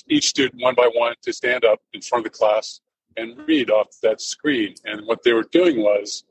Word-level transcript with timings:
asked 0.00 0.10
each 0.10 0.28
student 0.28 0.62
one 0.62 0.74
by 0.74 0.90
one 0.94 1.14
to 1.22 1.32
stand 1.32 1.64
up 1.64 1.80
in 1.92 2.00
front 2.00 2.26
of 2.26 2.32
the 2.32 2.38
class 2.38 2.80
and 3.16 3.36
read 3.46 3.70
off 3.70 3.88
that 4.02 4.20
screen. 4.20 4.74
And 4.84 5.06
what 5.06 5.22
they 5.24 5.32
were 5.32 5.46
doing 5.50 5.82
was 5.82 6.24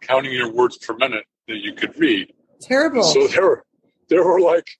counting 0.00 0.32
your 0.32 0.52
words 0.52 0.78
per 0.78 0.94
minute 0.96 1.24
that 1.48 1.58
you 1.58 1.74
could 1.74 1.98
read. 1.98 2.32
Terrible. 2.60 3.02
So 3.02 3.26
there 3.28 3.42
were 3.42 3.64
there 4.08 4.24
were 4.24 4.40
like 4.40 4.70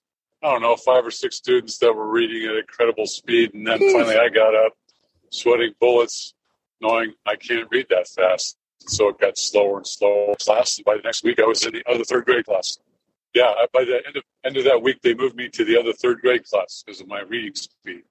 I 0.43 0.51
don't 0.51 0.61
know 0.61 0.75
five 0.75 1.05
or 1.05 1.11
six 1.11 1.37
students 1.37 1.77
that 1.79 1.93
were 1.93 2.09
reading 2.09 2.49
at 2.49 2.55
incredible 2.55 3.05
speed, 3.05 3.53
and 3.53 3.65
then 3.65 3.79
Jeez. 3.79 3.91
finally 3.91 4.17
I 4.17 4.29
got 4.29 4.55
up, 4.55 4.73
sweating 5.29 5.73
bullets, 5.79 6.33
knowing 6.79 7.13
I 7.25 7.35
can't 7.35 7.67
read 7.71 7.87
that 7.89 8.07
fast. 8.07 8.57
So 8.87 9.09
it 9.09 9.19
got 9.19 9.37
slower 9.37 9.77
and 9.77 9.87
slower. 9.87 10.33
Class. 10.39 10.77
And 10.77 10.85
by 10.85 10.95
the 10.95 11.03
next 11.03 11.23
week, 11.23 11.39
I 11.39 11.45
was 11.45 11.63
in 11.65 11.73
the 11.73 11.83
other 11.87 12.03
third 12.03 12.25
grade 12.25 12.45
class. 12.45 12.79
Yeah, 13.33 13.53
by 13.71 13.85
the 13.85 14.01
end 14.05 14.17
of 14.17 14.23
end 14.43 14.57
of 14.57 14.63
that 14.65 14.81
week, 14.81 15.01
they 15.01 15.13
moved 15.13 15.35
me 15.35 15.49
to 15.49 15.63
the 15.63 15.79
other 15.79 15.93
third 15.93 16.21
grade 16.21 16.45
class 16.45 16.83
because 16.85 16.99
of 16.99 17.07
my 17.07 17.21
reading 17.21 17.53
speed. 17.55 18.03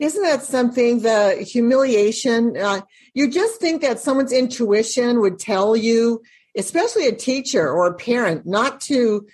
Isn't 0.00 0.24
that 0.24 0.42
something? 0.42 1.02
The 1.02 1.46
humiliation. 1.48 2.56
Uh, 2.56 2.80
you 3.14 3.30
just 3.30 3.60
think 3.60 3.80
that 3.82 4.00
someone's 4.00 4.32
intuition 4.32 5.20
would 5.20 5.38
tell 5.38 5.76
you, 5.76 6.20
especially 6.56 7.06
a 7.06 7.14
teacher 7.14 7.70
or 7.70 7.86
a 7.86 7.94
parent, 7.94 8.44
not 8.44 8.80
to 8.82 9.28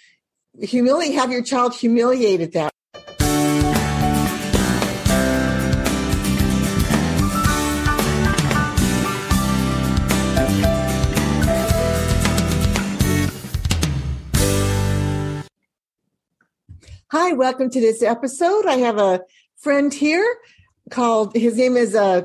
humiliate, 0.61 1.15
have 1.15 1.33
your 1.33 1.43
child 1.43 1.75
humiliated 1.75 2.53
that. 2.53 2.71
Hi, 17.11 17.33
welcome 17.33 17.71
to 17.71 17.81
this 17.81 18.03
episode. 18.03 18.67
I 18.67 18.77
have 18.77 18.99
a 18.99 19.23
friend 19.57 19.93
here 19.93 20.27
called, 20.91 21.35
his 21.35 21.57
name 21.57 21.77
is 21.77 21.95
uh, 21.95 22.23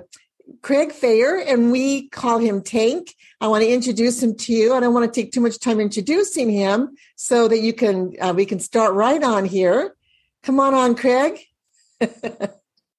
Craig 0.61 0.91
Thayer, 0.91 1.37
and 1.37 1.71
we 1.71 2.09
call 2.09 2.39
him 2.39 2.61
Tank. 2.61 3.15
I 3.41 3.47
want 3.47 3.63
to 3.63 3.71
introduce 3.71 4.21
him 4.21 4.35
to 4.35 4.53
you. 4.53 4.73
I 4.73 4.79
don't 4.79 4.93
want 4.93 5.11
to 5.11 5.21
take 5.21 5.31
too 5.31 5.41
much 5.41 5.59
time 5.59 5.79
introducing 5.79 6.49
him 6.49 6.95
so 7.15 7.47
that 7.47 7.59
you 7.59 7.73
can, 7.73 8.13
uh, 8.19 8.33
we 8.35 8.45
can 8.45 8.59
start 8.59 8.93
right 8.93 9.23
on 9.23 9.45
here. 9.45 9.95
Come 10.43 10.59
on 10.59 10.73
on, 10.73 10.95
Craig. 10.95 11.39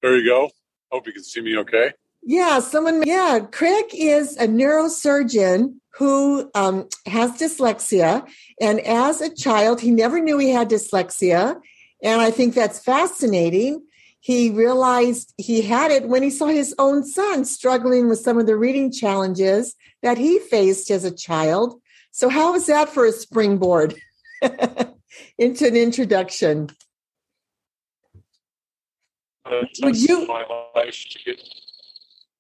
There 0.03 0.17
you 0.17 0.25
go. 0.25 0.51
Hope 0.93 1.09
you 1.09 1.13
can 1.13 1.25
see 1.25 1.41
me 1.41 1.57
okay. 1.59 1.93
Yeah, 2.23 2.61
someone, 2.61 3.03
yeah, 3.05 3.41
Craig 3.51 3.87
is 3.93 4.37
a 4.37 4.47
neurosurgeon 4.47 5.75
who 5.95 6.51
um, 6.55 6.89
has 7.07 7.33
dyslexia. 7.33 8.25
And 8.61 8.79
as 8.81 9.21
a 9.21 9.35
child, 9.35 9.81
he 9.81 9.91
never 9.91 10.21
knew 10.21 10.39
he 10.39 10.51
had 10.51 10.71
dyslexia. 10.71 11.61
And 12.03 12.21
I 12.21 12.31
think 12.31 12.55
that's 12.55 12.79
fascinating. 12.79 13.83
He 14.21 14.51
realized 14.51 15.33
he 15.37 15.63
had 15.63 15.91
it 15.91 16.09
when 16.09 16.23
he 16.23 16.31
saw 16.31 16.47
his 16.47 16.75
own 16.79 17.05
son 17.05 17.45
struggling 17.45 18.09
with 18.09 18.19
some 18.19 18.39
of 18.39 18.47
the 18.47 18.57
reading 18.57 18.91
challenges 18.91 19.75
that 20.03 20.19
he 20.19 20.39
faced 20.39 20.91
as 20.91 21.05
a 21.05 21.15
child. 21.15 21.81
So, 22.11 22.29
how 22.29 22.53
was 22.53 22.67
that 22.67 22.89
for 22.89 23.05
a 23.07 23.13
springboard 23.13 23.95
into 25.39 25.67
an 25.67 25.77
introduction? 25.77 26.71
Would 29.83 29.97
you- 29.97 30.27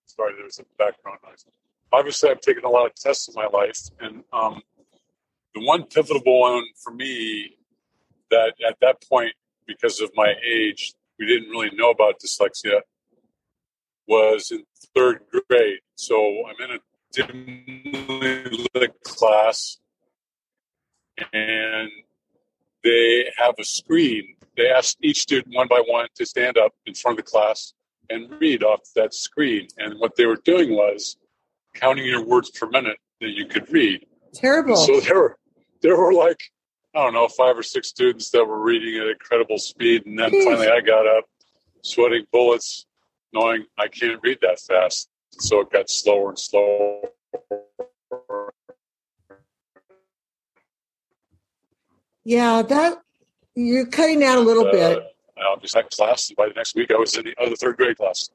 Sorry, 0.07 0.33
there's 0.39 0.59
a 0.59 0.65
background 0.79 1.19
noise. 1.25 1.45
Obviously, 1.93 2.31
I've 2.31 2.41
taken 2.41 2.65
a 2.65 2.71
lot 2.71 2.87
of 2.87 2.95
tests 2.95 3.29
in 3.29 3.35
my 3.35 3.47
life, 3.47 3.79
and 4.01 4.25
um, 4.33 4.61
the 5.55 5.65
one 5.65 5.85
pivotal 5.85 6.23
one 6.25 6.65
for 6.83 6.91
me 6.93 7.57
that 8.31 8.55
at 8.67 8.77
that 8.81 9.03
point, 9.09 9.33
because 9.67 10.01
of 10.01 10.11
my 10.17 10.35
age, 10.45 10.95
we 11.19 11.27
didn't 11.27 11.51
really 11.51 11.71
know 11.75 11.91
about 11.91 12.21
dyslexia 12.21 12.81
was 14.07 14.51
in 14.51 14.65
third 14.95 15.21
grade. 15.49 15.81
So 15.97 16.45
I'm 16.47 16.71
in 16.71 16.77
a 16.77 16.81
dimly 17.13 18.69
lit 18.75 19.03
class, 19.03 19.79
and 21.33 21.91
they 22.85 23.27
have 23.37 23.55
a 23.59 23.65
screen. 23.65 24.37
They 24.57 24.71
asked 24.71 24.99
each 25.03 25.21
student 25.21 25.55
one 25.55 25.69
by 25.69 25.83
one 25.87 26.09
to 26.17 26.27
stand 26.27 26.57
up 26.57 26.73
in 26.87 26.95
front 26.95 27.19
of 27.19 27.25
the 27.25 27.31
class 27.31 27.75
and 28.09 28.31
read 28.41 28.63
off 28.63 28.81
that 28.95 29.13
screen. 29.13 29.67
And 29.79 29.99
what 29.99 30.17
they 30.17 30.27
were 30.27 30.41
doing 30.45 30.75
was 30.75 31.17
counting 31.75 32.07
your 32.07 32.25
words 32.25 32.51
per 32.51 32.69
minute 32.69 32.99
that 33.21 33.31
you 33.31 33.47
could 33.47 33.71
read. 33.71 34.07
Terrible. 34.35 34.77
So 34.77 35.01
there 35.01 35.17
were 35.17 35.39
there 35.83 35.97
were 35.97 36.13
like 36.13 36.41
I 36.97 37.01
don't 37.05 37.13
know 37.13 37.29
five 37.29 37.59
or 37.59 37.63
six 37.63 37.89
students 37.89 38.31
that 38.31 38.43
were 38.43 38.59
reading 38.59 38.99
at 38.99 39.07
incredible 39.09 39.59
speed, 39.59 40.07
and 40.07 40.19
then 40.19 40.31
finally 40.31 40.69
I 40.69 40.81
got 40.81 41.07
up, 41.07 41.25
sweating 41.83 42.25
bullets, 42.33 42.87
knowing 43.35 43.67
I 43.79 43.89
can't 43.89 44.19
read 44.23 44.39
that 44.41 44.59
fast. 44.61 45.11
So 45.33 45.61
it 45.61 45.71
got 45.71 45.91
slower 45.91 46.31
and 46.31 46.39
slower. 46.39 47.03
yeah, 52.25 52.63
that 52.63 53.03
you're 53.55 53.87
cutting 53.87 54.25
out 54.25 54.39
a 54.39 54.41
little 54.41 54.67
Uh, 54.67 54.73
bit. 54.73 55.03
I 55.37 55.55
was 55.61 55.73
that 55.73 55.91
class. 55.91 56.31
By 56.35 56.49
the 56.49 56.55
next 56.55 56.75
week, 56.75 56.91
I 56.91 56.97
was 56.97 57.15
in 57.19 57.25
the 57.27 57.35
other 57.39 57.57
third 57.57 57.77
grade 57.77 57.99
class. 57.99 58.31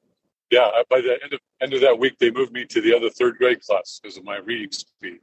Yeah, 0.51 0.69
by 0.87 1.01
the 1.01 1.17
end 1.23 1.33
of 1.33 1.39
end 1.61 1.73
of 1.73 1.81
that 1.81 1.97
week, 1.97 2.19
they 2.19 2.29
moved 2.29 2.51
me 2.51 2.65
to 2.65 2.79
the 2.79 2.95
other 2.95 3.09
third 3.09 3.37
grade 3.37 3.61
class 3.63 3.99
because 4.01 4.17
of 4.17 4.23
my 4.23 4.37
reading 4.37 4.71
speed. 4.71 5.19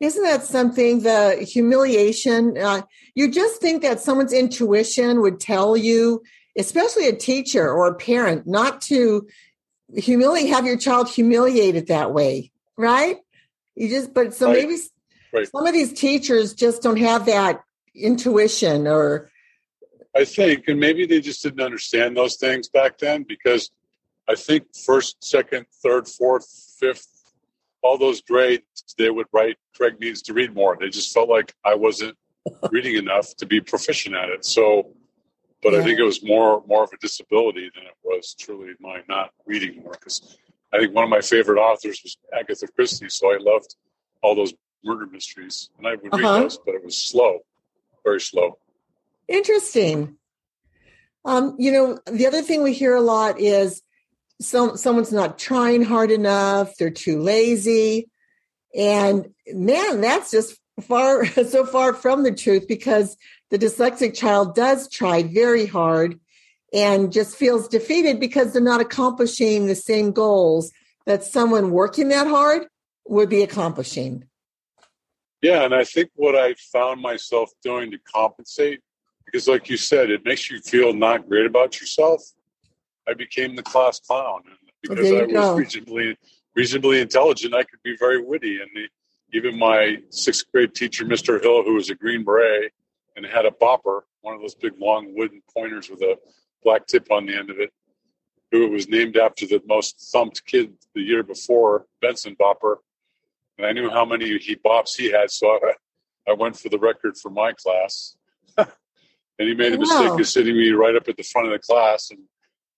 Isn't 0.00 0.22
that 0.22 0.44
something? 0.44 1.00
The 1.00 1.44
humiliation. 1.48 2.56
Uh, 2.56 2.82
you 3.14 3.30
just 3.30 3.60
think 3.60 3.82
that 3.82 4.00
someone's 4.00 4.32
intuition 4.32 5.20
would 5.20 5.40
tell 5.40 5.76
you, 5.76 6.22
especially 6.56 7.08
a 7.08 7.16
teacher 7.16 7.68
or 7.68 7.88
a 7.88 7.94
parent, 7.94 8.46
not 8.46 8.80
to 8.82 9.26
humiliate, 9.96 10.50
have 10.50 10.66
your 10.66 10.76
child 10.76 11.08
humiliated 11.08 11.88
that 11.88 12.12
way, 12.12 12.52
right? 12.76 13.18
You 13.74 13.88
just, 13.88 14.14
but 14.14 14.34
so 14.34 14.46
Right. 14.46 14.68
maybe 14.68 14.80
Right. 15.32 15.48
some 15.50 15.66
of 15.66 15.72
these 15.72 15.92
teachers 15.92 16.54
just 16.54 16.82
don't 16.82 16.96
have 16.96 17.26
that 17.26 17.62
intuition 17.94 18.86
or, 18.86 19.30
I 20.16 20.24
think, 20.24 20.68
and 20.68 20.80
maybe 20.80 21.06
they 21.06 21.20
just 21.20 21.42
didn't 21.42 21.60
understand 21.60 22.16
those 22.16 22.36
things 22.36 22.68
back 22.68 22.98
then 22.98 23.24
because 23.24 23.70
I 24.28 24.34
think 24.36 24.74
first, 24.74 25.22
second, 25.22 25.66
third, 25.82 26.08
fourth, 26.08 26.46
fifth, 26.78 27.17
all 27.82 27.96
those 27.98 28.20
grades, 28.22 28.64
they 28.96 29.10
would 29.10 29.26
write 29.32 29.56
Craig 29.76 30.00
needs 30.00 30.22
to 30.22 30.32
read 30.34 30.54
more. 30.54 30.76
They 30.78 30.88
just 30.88 31.12
felt 31.14 31.28
like 31.28 31.54
I 31.64 31.74
wasn't 31.74 32.16
reading 32.70 32.96
enough 32.96 33.34
to 33.36 33.46
be 33.46 33.60
proficient 33.60 34.14
at 34.14 34.28
it. 34.28 34.44
So, 34.44 34.94
but 35.62 35.72
Yeah. 35.72 35.80
I 35.80 35.82
think 35.84 35.98
it 35.98 36.04
was 36.04 36.22
more 36.24 36.62
more 36.66 36.84
of 36.84 36.90
a 36.92 36.96
disability 36.98 37.70
than 37.74 37.84
it 37.84 37.96
was 38.04 38.34
truly 38.38 38.74
my 38.80 39.02
not 39.08 39.30
reading 39.46 39.82
more. 39.82 39.92
Because 39.92 40.36
I 40.72 40.78
think 40.78 40.94
one 40.94 41.04
of 41.04 41.10
my 41.10 41.20
favorite 41.20 41.58
authors 41.60 42.00
was 42.02 42.16
Agatha 42.32 42.68
Christie, 42.68 43.08
so 43.08 43.32
I 43.32 43.38
loved 43.40 43.74
all 44.22 44.34
those 44.34 44.52
murder 44.84 45.06
mysteries, 45.06 45.70
and 45.78 45.86
I 45.86 45.92
would 45.96 46.12
read 46.14 46.24
Uh-huh. 46.24 46.40
those, 46.42 46.58
but 46.64 46.74
it 46.74 46.84
was 46.84 46.96
slow, 46.96 47.40
very 48.04 48.20
slow. 48.20 48.58
Interesting. 49.28 50.16
Um, 51.24 51.56
you 51.58 51.72
know, 51.72 51.98
the 52.06 52.26
other 52.26 52.42
thing 52.42 52.62
we 52.62 52.72
hear 52.72 52.94
a 52.94 53.00
lot 53.00 53.38
is 53.40 53.82
some 54.40 54.76
someone's 54.76 55.12
not 55.12 55.38
trying 55.38 55.82
hard 55.82 56.10
enough, 56.10 56.76
they're 56.76 56.90
too 56.90 57.20
lazy. 57.20 58.08
And 58.74 59.28
man, 59.46 60.00
that's 60.00 60.30
just 60.30 60.56
far 60.82 61.26
so 61.26 61.64
far 61.64 61.94
from 61.94 62.22
the 62.22 62.32
truth 62.32 62.66
because 62.68 63.16
the 63.50 63.58
dyslexic 63.58 64.14
child 64.14 64.54
does 64.54 64.88
try 64.88 65.22
very 65.22 65.66
hard 65.66 66.20
and 66.72 67.12
just 67.12 67.36
feels 67.36 67.66
defeated 67.68 68.20
because 68.20 68.52
they're 68.52 68.62
not 68.62 68.80
accomplishing 68.80 69.66
the 69.66 69.74
same 69.74 70.12
goals 70.12 70.70
that 71.06 71.24
someone 71.24 71.70
working 71.70 72.08
that 72.08 72.26
hard 72.26 72.66
would 73.06 73.30
be 73.30 73.42
accomplishing. 73.42 74.24
Yeah, 75.40 75.64
and 75.64 75.74
I 75.74 75.84
think 75.84 76.10
what 76.14 76.34
I 76.34 76.54
found 76.72 77.00
myself 77.00 77.50
doing 77.62 77.90
to 77.92 77.98
compensate, 77.98 78.80
because 79.24 79.48
like 79.48 79.70
you 79.70 79.76
said, 79.76 80.10
it 80.10 80.24
makes 80.24 80.50
you 80.50 80.60
feel 80.60 80.92
not 80.92 81.28
great 81.28 81.46
about 81.46 81.80
yourself. 81.80 82.22
I 83.08 83.14
became 83.14 83.56
the 83.56 83.62
class 83.62 84.00
clown, 84.00 84.42
because 84.82 85.08
you 85.08 85.20
I 85.20 85.24
was 85.26 85.58
reasonably 85.58 86.16
reasonably 86.58 87.00
intelligent, 87.00 87.54
I 87.54 87.62
could 87.62 87.82
be 87.84 87.96
very 87.96 88.20
witty. 88.20 88.60
And 88.60 88.68
the, 88.74 88.88
even 89.32 89.56
my 89.58 89.98
sixth 90.10 90.46
grade 90.52 90.74
teacher, 90.74 91.04
Mr. 91.04 91.40
Hill, 91.40 91.62
who 91.62 91.74
was 91.74 91.88
a 91.88 91.94
Green 91.94 92.24
Beret 92.24 92.72
and 93.16 93.24
had 93.24 93.46
a 93.46 93.50
bopper, 93.50 94.00
one 94.22 94.34
of 94.34 94.40
those 94.40 94.56
big 94.56 94.72
long 94.78 95.14
wooden 95.16 95.40
pointers 95.54 95.88
with 95.88 96.00
a 96.02 96.16
black 96.64 96.86
tip 96.86 97.12
on 97.12 97.26
the 97.26 97.36
end 97.36 97.50
of 97.50 97.60
it, 97.60 97.72
who 98.50 98.68
was 98.70 98.88
named 98.88 99.16
after 99.16 99.46
the 99.46 99.62
most 99.66 100.10
thumped 100.12 100.44
kid 100.46 100.72
the 100.94 101.00
year 101.00 101.22
before, 101.22 101.86
Benson 102.02 102.34
Bopper. 102.40 102.76
And 103.56 103.66
I 103.66 103.72
knew 103.72 103.88
how 103.90 104.04
many 104.04 104.38
he 104.38 104.56
bops 104.56 104.96
he 104.96 105.12
had, 105.12 105.30
so 105.30 105.46
I, 105.48 105.72
I 106.30 106.32
went 106.32 106.58
for 106.58 106.70
the 106.70 106.78
record 106.78 107.16
for 107.16 107.30
my 107.30 107.52
class. 107.52 108.16
and 108.58 108.68
he 109.38 109.54
made 109.54 109.74
a 109.74 109.76
oh, 109.76 109.80
mistake 109.80 110.10
Wow. 110.10 110.18
of 110.18 110.26
sitting 110.26 110.56
me 110.56 110.70
right 110.70 110.96
up 110.96 111.08
at 111.08 111.16
the 111.16 111.22
front 111.22 111.48
of 111.48 111.52
the 111.52 111.58
class, 111.58 112.10
and 112.10 112.20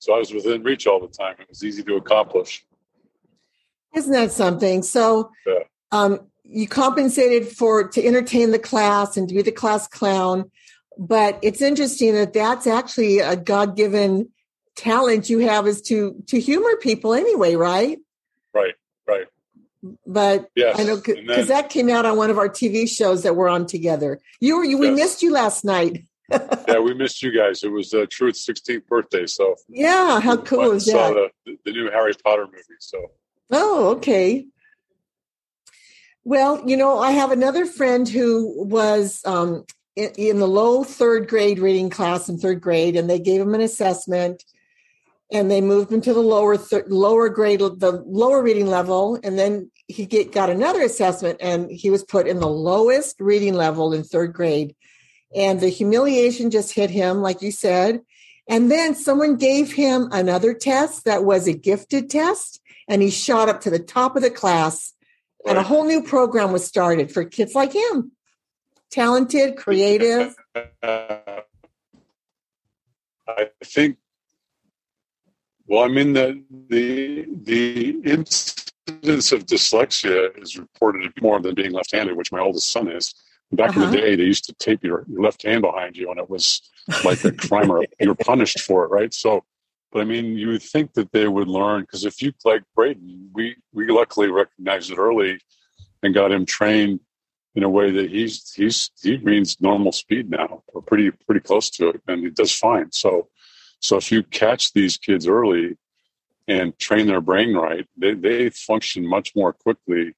so 0.00 0.14
I 0.14 0.18
was 0.18 0.32
within 0.32 0.64
reach 0.64 0.86
all 0.86 0.98
the 0.98 1.08
time. 1.08 1.36
It 1.38 1.48
was 1.48 1.62
easy 1.62 1.82
to 1.84 1.94
accomplish. 1.96 2.66
Isn't 3.94 4.12
that 4.12 4.32
something? 4.32 4.82
So 4.82 5.30
Yeah. 5.46 5.60
um, 5.92 6.20
you 6.44 6.66
compensated 6.66 7.46
for 7.48 7.86
to 7.88 8.04
entertain 8.04 8.50
the 8.50 8.58
class 8.58 9.16
and 9.16 9.28
to 9.28 9.34
be 9.34 9.42
the 9.42 9.52
class 9.52 9.86
clown, 9.86 10.50
but 10.98 11.38
it's 11.42 11.62
interesting 11.62 12.14
that 12.14 12.32
that's 12.32 12.66
actually 12.66 13.20
a 13.20 13.36
god-given 13.36 14.28
talent 14.74 15.28
you 15.28 15.40
have 15.40 15.66
is 15.66 15.82
to 15.82 16.22
to 16.26 16.40
humor 16.40 16.76
people 16.80 17.12
anyway 17.12 17.54
right 17.54 17.98
right 18.54 18.74
right 19.06 19.26
but 20.06 20.48
yes. 20.54 20.78
i 20.78 20.84
know 20.84 20.96
because 20.96 21.48
that 21.48 21.68
came 21.68 21.90
out 21.90 22.06
on 22.06 22.16
one 22.16 22.30
of 22.30 22.38
our 22.38 22.48
tv 22.48 22.88
shows 22.88 23.22
that 23.22 23.36
we're 23.36 23.48
on 23.48 23.66
together 23.66 24.20
you 24.40 24.56
were 24.56 24.64
you, 24.64 24.78
we 24.78 24.90
missed 24.90 25.22
you 25.22 25.32
last 25.32 25.64
night 25.64 26.04
yeah 26.30 26.78
we 26.78 26.94
missed 26.94 27.22
you 27.22 27.36
guys. 27.36 27.62
It 27.62 27.72
was 27.72 27.92
uh, 27.92 28.06
truth's 28.10 28.46
16th 28.46 28.86
birthday 28.86 29.26
so. 29.26 29.56
Yeah 29.68 30.20
how 30.20 30.36
cool 30.36 30.72
is 30.72 30.86
that? 30.86 30.92
saw 30.92 31.28
the, 31.46 31.56
the 31.64 31.72
new 31.72 31.90
harry 31.90 32.12
potter 32.24 32.46
movie 32.46 32.78
so. 32.78 33.10
Oh 33.50 33.88
okay. 33.96 34.46
Well, 36.24 36.62
you 36.68 36.76
know, 36.76 36.98
I 36.98 37.12
have 37.12 37.32
another 37.32 37.64
friend 37.64 38.08
who 38.08 38.62
was 38.64 39.22
um, 39.24 39.64
in, 39.96 40.10
in, 40.16 40.38
the 40.38 40.46
low 40.46 40.84
third 40.84 41.28
grade 41.28 41.58
reading 41.58 41.88
class 41.88 42.28
in 42.28 42.38
third 42.38 42.60
grade, 42.60 42.94
and 42.94 43.08
they 43.08 43.18
gave 43.18 43.40
him 43.40 43.54
an 43.54 43.62
assessment, 43.62 44.44
and 45.32 45.50
they 45.50 45.62
moved 45.62 45.90
him 45.90 46.02
to 46.02 46.12
the 46.12 46.20
lower 46.20 46.58
th- 46.58 46.84
lower 46.88 47.30
grade, 47.30 47.60
the 47.60 48.02
lower 48.06 48.42
reading 48.42 48.66
level, 48.66 49.18
and 49.24 49.38
then 49.38 49.70
he 49.88 50.04
get, 50.04 50.30
got 50.30 50.50
another 50.50 50.82
assessment, 50.82 51.38
and 51.40 51.70
he 51.70 51.88
was 51.88 52.04
put 52.04 52.28
in 52.28 52.38
the 52.38 52.48
lowest 52.48 53.18
reading 53.18 53.54
level 53.54 53.94
in 53.94 54.04
third 54.04 54.34
grade, 54.34 54.76
and 55.34 55.60
the 55.60 55.68
humiliation 55.68 56.50
just 56.50 56.74
hit 56.74 56.90
him, 56.90 57.22
like 57.22 57.42
you 57.42 57.52
said, 57.52 58.00
and 58.48 58.70
then 58.70 58.94
someone 58.94 59.36
gave 59.36 59.72
him 59.72 60.08
another 60.10 60.54
test 60.54 61.04
that 61.04 61.24
was 61.24 61.46
a 61.46 61.52
gifted 61.52 62.10
test, 62.10 62.60
and 62.88 63.02
he 63.02 63.10
shot 63.10 63.48
up 63.48 63.60
to 63.62 63.70
the 63.70 63.78
top 63.78 64.16
of 64.16 64.22
the 64.22 64.30
class. 64.30 64.92
And 65.46 65.56
a 65.56 65.62
whole 65.62 65.84
new 65.84 66.02
program 66.02 66.52
was 66.52 66.66
started 66.66 67.12
for 67.12 67.24
kids 67.24 67.54
like 67.54 67.72
him. 67.72 68.12
Talented 68.90 69.56
creative. 69.56 70.34
I 70.82 71.44
think 73.64 73.96
well 75.70 75.84
i 75.84 75.88
mean 75.88 76.12
the 76.12 76.42
the 76.68 77.24
the 77.44 77.90
incidence 78.04 79.32
of 79.32 79.46
dyslexia 79.46 80.36
is 80.42 80.58
reported 80.58 81.02
to 81.02 81.10
be 81.10 81.22
more 81.22 81.40
than 81.40 81.54
being 81.54 81.70
left-handed 81.70 82.16
which 82.16 82.32
my 82.32 82.40
oldest 82.40 82.70
son 82.70 82.88
is 82.88 83.14
back 83.56 83.70
uh-huh. 83.70 83.82
in 83.82 83.90
the 83.90 83.98
uh-huh. 83.98 84.06
day 84.06 84.16
they 84.16 84.24
used 84.24 84.44
to 84.44 84.52
tape 84.54 84.82
your, 84.84 85.04
your 85.08 85.22
left 85.22 85.42
hand 85.42 85.62
behind 85.62 85.96
you 85.96 86.10
and 86.10 86.20
it 86.20 86.30
was 86.30 86.62
like 87.04 87.24
a 87.24 87.32
crime 87.32 87.70
or 87.70 87.84
you 87.98 88.08
were 88.08 88.14
punished 88.14 88.60
for 88.60 88.84
it 88.84 88.88
right 88.88 89.12
so 89.12 89.44
but 89.92 90.02
I 90.02 90.04
mean, 90.04 90.36
you 90.36 90.48
would 90.48 90.62
think 90.62 90.94
that 90.94 91.10
they 91.12 91.26
would 91.26 91.48
learn 91.48 91.82
because 91.82 92.04
if 92.04 92.22
you 92.22 92.32
like 92.44 92.62
Braden, 92.74 93.30
we 93.34 93.56
we 93.72 93.86
luckily 93.86 94.28
recognized 94.28 94.90
it 94.90 94.98
early 94.98 95.40
and 96.02 96.14
got 96.14 96.32
him 96.32 96.46
trained 96.46 97.00
in 97.54 97.64
a 97.64 97.68
way 97.68 97.90
that 97.90 98.10
he's 98.10 98.52
he's 98.52 98.90
he 99.02 99.18
means 99.18 99.60
normal 99.60 99.92
speed 99.92 100.30
now, 100.30 100.62
or 100.68 100.82
pretty 100.82 101.10
pretty 101.10 101.40
close 101.40 101.70
to 101.70 101.88
it, 101.88 102.02
and 102.06 102.22
he 102.22 102.30
does 102.30 102.52
fine. 102.52 102.92
So 102.92 103.28
so 103.80 103.96
if 103.96 104.12
you 104.12 104.22
catch 104.22 104.72
these 104.72 104.96
kids 104.96 105.26
early 105.26 105.76
and 106.46 106.78
train 106.78 107.06
their 107.06 107.20
brain 107.20 107.54
right, 107.54 107.86
they 107.96 108.14
they 108.14 108.50
function 108.50 109.04
much 109.06 109.34
more 109.34 109.52
quickly. 109.52 110.14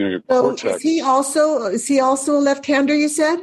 Know, 0.00 0.20
so 0.30 0.40
cortex, 0.40 0.76
is 0.76 0.82
he 0.82 1.02
also 1.02 1.66
is 1.66 1.86
he 1.86 2.00
also 2.00 2.36
a 2.38 2.40
left-hander? 2.40 2.94
You 2.94 3.08
said. 3.08 3.38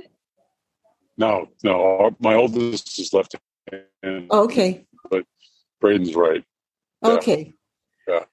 No, 1.16 1.50
no. 1.64 2.16
My 2.20 2.34
oldest 2.34 2.98
is 2.98 3.14
left-handed. 3.14 4.32
Okay. 4.32 4.88
But 5.12 5.26
Braden's 5.80 6.16
right. 6.16 6.44
Yeah. 7.04 7.12
Okay. 7.12 7.54
Yeah. 8.08 8.24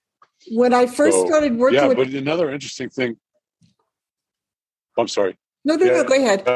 When 0.52 0.72
I 0.72 0.86
first 0.86 1.18
so, 1.18 1.26
started 1.26 1.58
working 1.58 1.80
yeah, 1.80 1.88
with 1.88 1.98
but 1.98 2.08
another 2.08 2.50
interesting 2.50 2.88
thing. 2.88 3.18
I'm 4.96 5.08
sorry. 5.08 5.36
No, 5.66 5.76
no, 5.76 5.84
yeah, 5.84 5.92
no. 5.92 6.04
Go 6.04 6.14
ahead. 6.14 6.46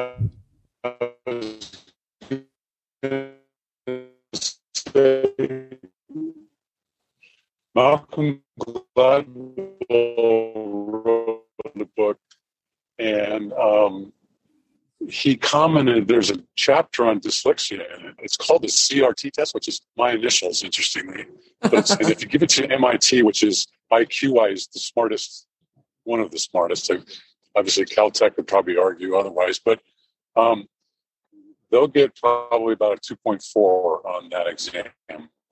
Malcolm 7.75 8.43
Gladwell 8.59 9.69
wrote 11.65 11.79
the 11.79 11.89
book, 11.97 12.19
and 12.99 13.53
um, 13.53 14.13
he 15.09 15.37
commented 15.37 16.09
there's 16.09 16.31
a 16.31 16.39
chapter 16.57 17.07
on 17.07 17.21
dyslexia 17.21 17.99
in 17.99 18.07
it. 18.07 18.15
It's 18.19 18.37
called 18.37 18.63
the 18.63 18.69
CRT 18.69 19.33
test, 19.33 19.55
which 19.55 19.69
is 19.69 19.81
my 19.97 20.13
initials, 20.13 20.63
interestingly. 20.65 21.27
But 21.61 21.91
and 21.91 22.11
if 22.11 22.21
you 22.23 22.29
give 22.29 22.43
it 22.43 22.51
to 22.51 22.71
MIT, 22.71 23.23
which 23.23 23.43
is 23.43 23.67
IQ 23.93 24.31
wise 24.31 24.69
the 24.73 24.81
smartest, 24.81 25.47
one 26.05 26.21
of 26.21 26.31
the 26.31 26.39
smartest, 26.39 26.91
obviously 27.55 27.85
Caltech 27.85 28.37
would 28.37 28.47
probably 28.47 28.77
argue 28.77 29.17
otherwise, 29.17 29.61
but 29.65 29.81
um, 30.37 30.67
they'll 31.71 31.87
get 31.87 32.17
probably 32.17 32.73
about 32.73 32.99
a 32.99 33.15
2.4 33.15 34.05
on 34.05 34.29
that 34.31 34.47
exam. 34.47 34.85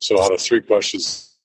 So 0.01 0.23
out 0.23 0.33
of 0.33 0.41
three 0.41 0.61
questions, 0.61 1.37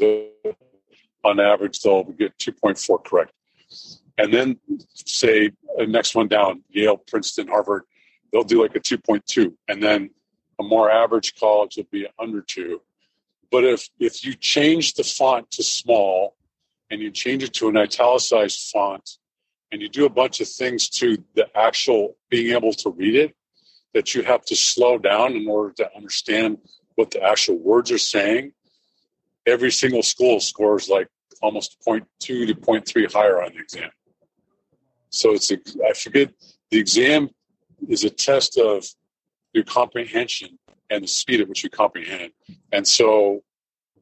on 0.00 1.40
average, 1.40 1.80
they'll 1.80 2.04
get 2.04 2.36
2.4 2.38 3.04
correct 3.04 3.32
and 4.18 4.34
then 4.34 4.58
say 4.94 5.50
the 5.76 5.86
next 5.86 6.14
one 6.14 6.28
down, 6.28 6.62
Yale, 6.68 6.96
Princeton, 6.96 7.48
Harvard, 7.48 7.84
they'll 8.32 8.42
do 8.42 8.60
like 8.62 8.74
a 8.74 8.80
2.2, 8.80 9.54
and 9.68 9.82
then 9.82 10.10
a 10.58 10.62
more 10.62 10.90
average 10.90 11.36
college 11.36 11.76
will 11.76 11.86
be 11.90 12.06
under 12.18 12.42
two. 12.42 12.82
But 13.50 13.64
if 13.64 13.88
if 13.98 14.24
you 14.24 14.34
change 14.34 14.94
the 14.94 15.04
font 15.04 15.50
to 15.52 15.62
small 15.62 16.36
and 16.90 17.00
you 17.00 17.10
change 17.10 17.42
it 17.42 17.54
to 17.54 17.68
an 17.68 17.76
italicized 17.76 18.70
font 18.72 19.18
and 19.70 19.80
you 19.80 19.88
do 19.88 20.04
a 20.04 20.10
bunch 20.10 20.40
of 20.40 20.48
things 20.48 20.88
to 20.88 21.16
the 21.34 21.46
actual 21.56 22.16
being 22.28 22.54
able 22.54 22.72
to 22.72 22.90
read 22.90 23.14
it 23.14 23.34
that 23.94 24.14
you 24.14 24.22
have 24.22 24.44
to 24.46 24.56
slow 24.56 24.98
down 24.98 25.34
in 25.34 25.48
order 25.48 25.72
to 25.72 25.96
understand 25.96 26.58
what 26.96 27.10
the 27.10 27.22
actual 27.22 27.56
words 27.56 27.90
are 27.90 27.98
saying, 27.98 28.52
every 29.46 29.70
single 29.70 30.02
school 30.02 30.40
scores 30.40 30.88
like 30.88 31.08
almost 31.40 31.76
0.2 31.86 32.04
to 32.18 32.54
0.3 32.54 33.12
higher 33.12 33.42
on 33.42 33.52
the 33.54 33.60
exam. 33.60 33.90
So 35.10 35.32
it's 35.32 35.50
a, 35.50 35.58
I 35.88 35.92
forget 35.92 36.32
the 36.70 36.78
exam 36.78 37.30
is 37.88 38.04
a 38.04 38.10
test 38.10 38.58
of 38.58 38.84
your 39.52 39.64
comprehension 39.64 40.58
and 40.90 41.04
the 41.04 41.08
speed 41.08 41.40
at 41.40 41.48
which 41.48 41.64
you 41.64 41.70
comprehend. 41.70 42.32
And 42.72 42.86
so 42.86 43.42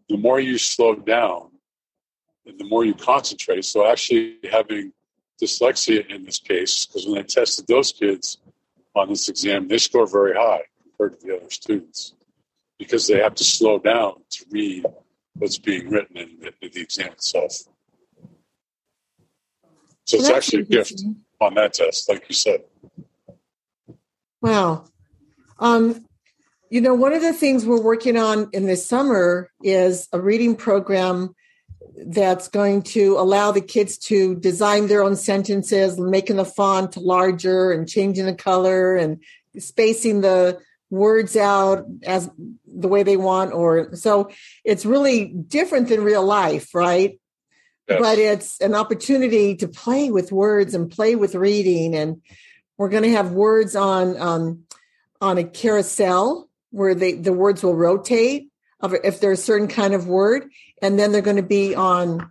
the 0.08 0.16
more 0.16 0.40
you 0.40 0.58
slow 0.58 0.94
down, 0.94 1.50
and 2.46 2.58
the 2.58 2.64
more 2.64 2.84
you 2.84 2.94
concentrate. 2.94 3.64
So 3.64 3.86
actually 3.90 4.36
having 4.50 4.92
dyslexia 5.42 6.08
in 6.08 6.24
this 6.24 6.38
case, 6.38 6.86
because 6.86 7.06
when 7.06 7.18
I 7.18 7.22
tested 7.22 7.66
those 7.66 7.92
kids 7.92 8.38
on 8.94 9.08
this 9.08 9.28
exam, 9.28 9.68
they 9.68 9.78
score 9.78 10.06
very 10.06 10.34
high 10.34 10.62
compared 10.82 11.20
to 11.20 11.26
the 11.26 11.36
other 11.36 11.50
students 11.50 12.14
because 12.78 13.06
they 13.06 13.18
have 13.18 13.34
to 13.34 13.44
slow 13.44 13.78
down 13.78 14.14
to 14.30 14.44
read 14.50 14.86
what's 15.34 15.58
being 15.58 15.90
written 15.90 16.16
in 16.16 16.38
the, 16.40 16.46
in 16.62 16.70
the 16.72 16.80
exam 16.80 17.08
itself. 17.08 17.52
So 20.06 20.18
it's 20.18 20.28
actually 20.28 20.62
a 20.62 20.66
gift 20.66 21.02
on 21.40 21.54
that 21.54 21.74
test, 21.74 22.08
like 22.08 22.24
you 22.28 22.34
said. 22.34 22.62
Wow. 24.40 24.84
Um, 25.58 26.06
you 26.70 26.80
know, 26.80 26.94
one 26.94 27.12
of 27.12 27.22
the 27.22 27.32
things 27.32 27.66
we're 27.66 27.80
working 27.80 28.16
on 28.16 28.48
in 28.52 28.66
this 28.66 28.86
summer 28.86 29.50
is 29.62 30.08
a 30.12 30.20
reading 30.20 30.54
program 30.56 31.34
that's 32.06 32.48
going 32.48 32.82
to 32.82 33.16
allow 33.18 33.50
the 33.50 33.60
kids 33.60 33.98
to 33.98 34.36
design 34.36 34.86
their 34.86 35.02
own 35.02 35.16
sentences, 35.16 35.98
making 35.98 36.36
the 36.36 36.44
font 36.44 36.96
larger 36.96 37.72
and 37.72 37.88
changing 37.88 38.26
the 38.26 38.34
color 38.34 38.96
and 38.96 39.22
spacing 39.58 40.20
the 40.20 40.60
words 40.90 41.36
out 41.36 41.84
as 42.04 42.30
the 42.64 42.86
way 42.86 43.02
they 43.02 43.16
want 43.16 43.52
or 43.52 43.94
so 43.96 44.30
it's 44.64 44.86
really 44.86 45.24
different 45.24 45.88
than 45.88 46.04
real 46.04 46.24
life 46.24 46.72
right 46.74 47.18
Yes. 47.88 48.00
But 48.00 48.18
it's 48.18 48.60
an 48.60 48.74
opportunity 48.74 49.54
to 49.56 49.68
play 49.68 50.10
with 50.10 50.32
words 50.32 50.74
and 50.74 50.90
play 50.90 51.14
with 51.14 51.34
reading. 51.34 51.94
And 51.94 52.20
we're 52.76 52.88
going 52.88 53.04
to 53.04 53.12
have 53.12 53.32
words 53.32 53.76
on 53.76 54.20
um, 54.20 54.64
on 55.20 55.38
a 55.38 55.44
carousel 55.44 56.48
where 56.70 56.94
they, 56.94 57.12
the 57.12 57.32
words 57.32 57.62
will 57.62 57.76
rotate 57.76 58.48
if 58.82 59.20
there's 59.20 59.40
a 59.40 59.42
certain 59.42 59.68
kind 59.68 59.94
of 59.94 60.06
word, 60.06 60.50
and 60.82 60.98
then 60.98 61.10
they're 61.10 61.22
going 61.22 61.36
to 61.36 61.42
be 61.42 61.74
on 61.74 62.30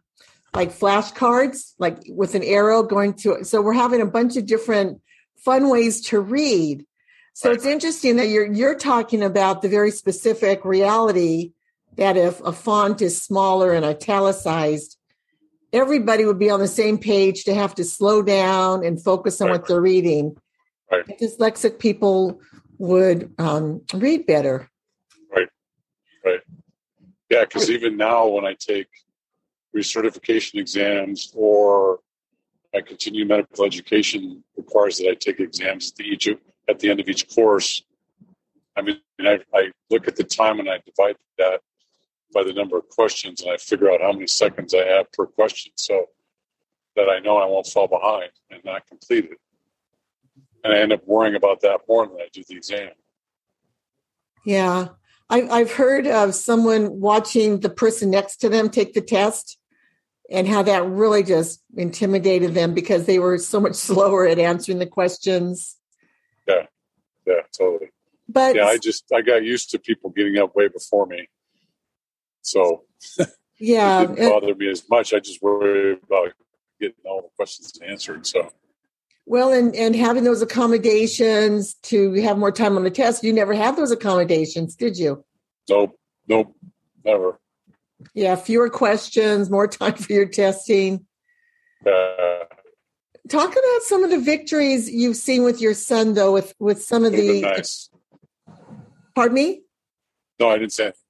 like 0.53 0.71
flashcards, 0.71 1.73
like 1.79 1.97
with 2.07 2.35
an 2.35 2.43
arrow 2.43 2.83
going 2.83 3.13
to. 3.13 3.33
it. 3.33 3.47
So 3.47 3.61
we're 3.61 3.73
having 3.73 4.01
a 4.01 4.05
bunch 4.05 4.37
of 4.37 4.45
different 4.45 5.01
fun 5.37 5.69
ways 5.69 6.01
to 6.07 6.19
read. 6.19 6.85
So 7.33 7.51
it's 7.51 7.65
interesting 7.65 8.15
that 8.17 8.27
you're 8.27 8.51
you're 8.51 8.77
talking 8.77 9.21
about 9.21 9.61
the 9.61 9.69
very 9.69 9.91
specific 9.91 10.63
reality 10.63 11.51
that 11.97 12.15
if 12.15 12.39
a 12.41 12.53
font 12.53 13.01
is 13.01 13.21
smaller 13.21 13.73
and 13.73 13.85
italicized, 13.85 14.97
everybody 15.75 16.25
would 16.25 16.39
be 16.39 16.49
on 16.49 16.59
the 16.59 16.67
same 16.67 16.97
page 16.97 17.43
to 17.43 17.53
have 17.53 17.75
to 17.75 17.83
slow 17.83 18.23
down 18.23 18.83
and 18.83 19.01
focus 19.03 19.41
on 19.41 19.47
right. 19.47 19.59
what 19.59 19.67
they're 19.67 19.81
reading. 19.81 20.35
Right. 20.91 21.05
Dyslexic 21.19 21.79
people 21.79 22.39
would 22.77 23.33
um, 23.37 23.81
read 23.93 24.25
better. 24.25 24.69
Right, 25.35 25.49
right. 26.23 26.39
Yeah, 27.29 27.41
because 27.41 27.69
even 27.69 27.97
now 27.97 28.27
when 28.27 28.45
I 28.45 28.55
take 28.57 28.87
recertification 29.75 30.55
exams 30.59 31.33
or 31.35 31.99
I 32.73 32.81
continue 32.81 33.25
medical 33.25 33.65
education 33.65 34.43
requires 34.55 34.97
that 34.97 35.09
I 35.09 35.15
take 35.15 35.39
exams 35.39 35.91
at 35.91 35.97
the 35.97 36.37
at 36.67 36.79
the 36.79 36.89
end 36.89 36.99
of 36.99 37.07
each 37.07 37.33
course, 37.33 37.83
I 38.75 38.81
mean, 38.81 38.99
I, 39.19 39.39
I 39.53 39.71
look 39.89 40.07
at 40.07 40.15
the 40.15 40.23
time 40.23 40.59
and 40.59 40.69
I 40.69 40.79
divide 40.85 41.15
that 41.37 41.61
by 42.35 42.43
the 42.43 42.53
number 42.53 42.77
of 42.77 42.87
questions 42.89 43.41
and 43.41 43.49
I 43.49 43.57
figure 43.57 43.89
out 43.89 44.01
how 44.01 44.11
many 44.11 44.27
seconds 44.27 44.73
I 44.73 44.85
have 44.85 45.11
per 45.13 45.25
question 45.25 45.71
so 45.77 46.07
that 46.97 47.09
I 47.09 47.19
know 47.19 47.37
I 47.37 47.45
won't 47.45 47.65
fall 47.65 47.87
behind 47.87 48.29
and 48.51 48.61
not 48.65 48.85
complete 48.87 49.25
it. 49.25 49.39
And 50.63 50.73
I 50.73 50.79
end 50.79 50.91
up 50.91 51.01
worrying 51.05 51.35
about 51.35 51.61
that 51.61 51.81
more 51.87 52.05
than 52.05 52.17
I 52.17 52.27
do 52.33 52.43
the 52.47 52.57
exam. 52.57 52.89
Yeah. 54.45 54.89
I, 55.29 55.43
I've 55.43 55.71
heard 55.71 56.07
of 56.07 56.35
someone 56.35 56.99
watching 56.99 57.61
the 57.61 57.69
person 57.69 58.11
next 58.11 58.37
to 58.37 58.49
them 58.49 58.69
take 58.69 58.93
the 58.93 59.01
test 59.01 59.57
and 60.29 60.45
how 60.47 60.61
that 60.63 60.85
really 60.85 61.23
just 61.23 61.63
intimidated 61.77 62.53
them 62.53 62.73
because 62.73 63.05
they 63.05 63.17
were 63.17 63.37
so 63.37 63.61
much 63.61 63.75
slower 63.75 64.27
at 64.27 64.39
answering 64.39 64.79
the 64.79 64.85
questions. 64.85 65.77
Yeah, 66.47 66.65
yeah, 67.25 67.41
totally. 67.57 67.91
But 68.27 68.55
yeah, 68.55 68.65
I 68.65 68.77
just 68.77 69.05
I 69.13 69.21
got 69.21 69.43
used 69.43 69.69
to 69.71 69.79
people 69.79 70.09
getting 70.09 70.37
up 70.37 70.55
way 70.55 70.67
before 70.67 71.05
me, 71.05 71.27
so 72.45 72.83
yeah, 73.59 74.01
it 74.01 74.15
didn't 74.15 74.29
bother 74.29 74.55
me 74.55 74.69
as 74.69 74.83
much. 74.89 75.13
I 75.13 75.19
just 75.19 75.41
worry 75.41 75.93
about 75.93 76.33
getting 76.79 76.95
all 77.05 77.21
the 77.21 77.29
questions 77.35 77.73
answered. 77.85 78.25
So 78.25 78.51
well, 79.25 79.51
and 79.51 79.75
and 79.75 79.95
having 79.95 80.23
those 80.23 80.41
accommodations 80.41 81.73
to 81.83 82.13
have 82.21 82.37
more 82.37 82.51
time 82.51 82.77
on 82.77 82.83
the 82.83 82.91
test, 82.91 83.23
you 83.23 83.33
never 83.33 83.53
had 83.53 83.75
those 83.75 83.91
accommodations, 83.91 84.75
did 84.75 84.97
you? 84.97 85.23
Nope, 85.67 85.97
nope, 86.27 86.55
never. 87.03 87.39
Yeah, 88.13 88.35
fewer 88.35 88.69
questions, 88.69 89.49
more 89.49 89.67
time 89.67 89.95
for 89.95 90.13
your 90.13 90.27
testing. 90.27 91.05
Uh, 91.85 92.45
Talk 93.27 93.51
about 93.51 93.81
some 93.81 94.03
of 94.03 94.11
the 94.11 94.19
victories 94.19 94.87
you've 94.91 95.17
seen 95.17 95.43
with 95.43 95.59
your 95.59 95.73
son, 95.73 96.13
though, 96.13 96.31
with 96.31 96.53
with 96.59 96.83
some 96.83 97.03
of 97.03 97.11
the. 97.11 97.41
nice. 97.41 97.89
Pardon 99.15 99.33
me. 99.33 99.61
No, 100.39 100.49
I 100.49 100.59
didn't 100.59 100.73
say. 100.73 100.83
Anything. 100.83 101.04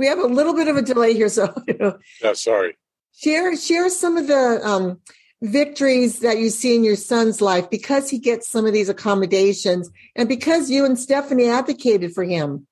We 0.00 0.06
have 0.06 0.18
a 0.18 0.26
little 0.26 0.54
bit 0.54 0.66
of 0.66 0.78
a 0.78 0.82
delay 0.82 1.12
here, 1.12 1.28
so. 1.28 1.52
yeah, 2.22 2.32
sorry. 2.32 2.78
Share 3.14 3.54
share 3.54 3.90
some 3.90 4.16
of 4.16 4.28
the 4.28 4.66
um, 4.66 4.98
victories 5.42 6.20
that 6.20 6.38
you 6.38 6.48
see 6.48 6.74
in 6.74 6.84
your 6.84 6.96
son's 6.96 7.42
life 7.42 7.68
because 7.68 8.08
he 8.08 8.18
gets 8.18 8.48
some 8.48 8.64
of 8.64 8.72
these 8.72 8.88
accommodations, 8.88 9.90
and 10.16 10.26
because 10.26 10.70
you 10.70 10.86
and 10.86 10.98
Stephanie 10.98 11.50
advocated 11.50 12.14
for 12.14 12.24
him. 12.24 12.66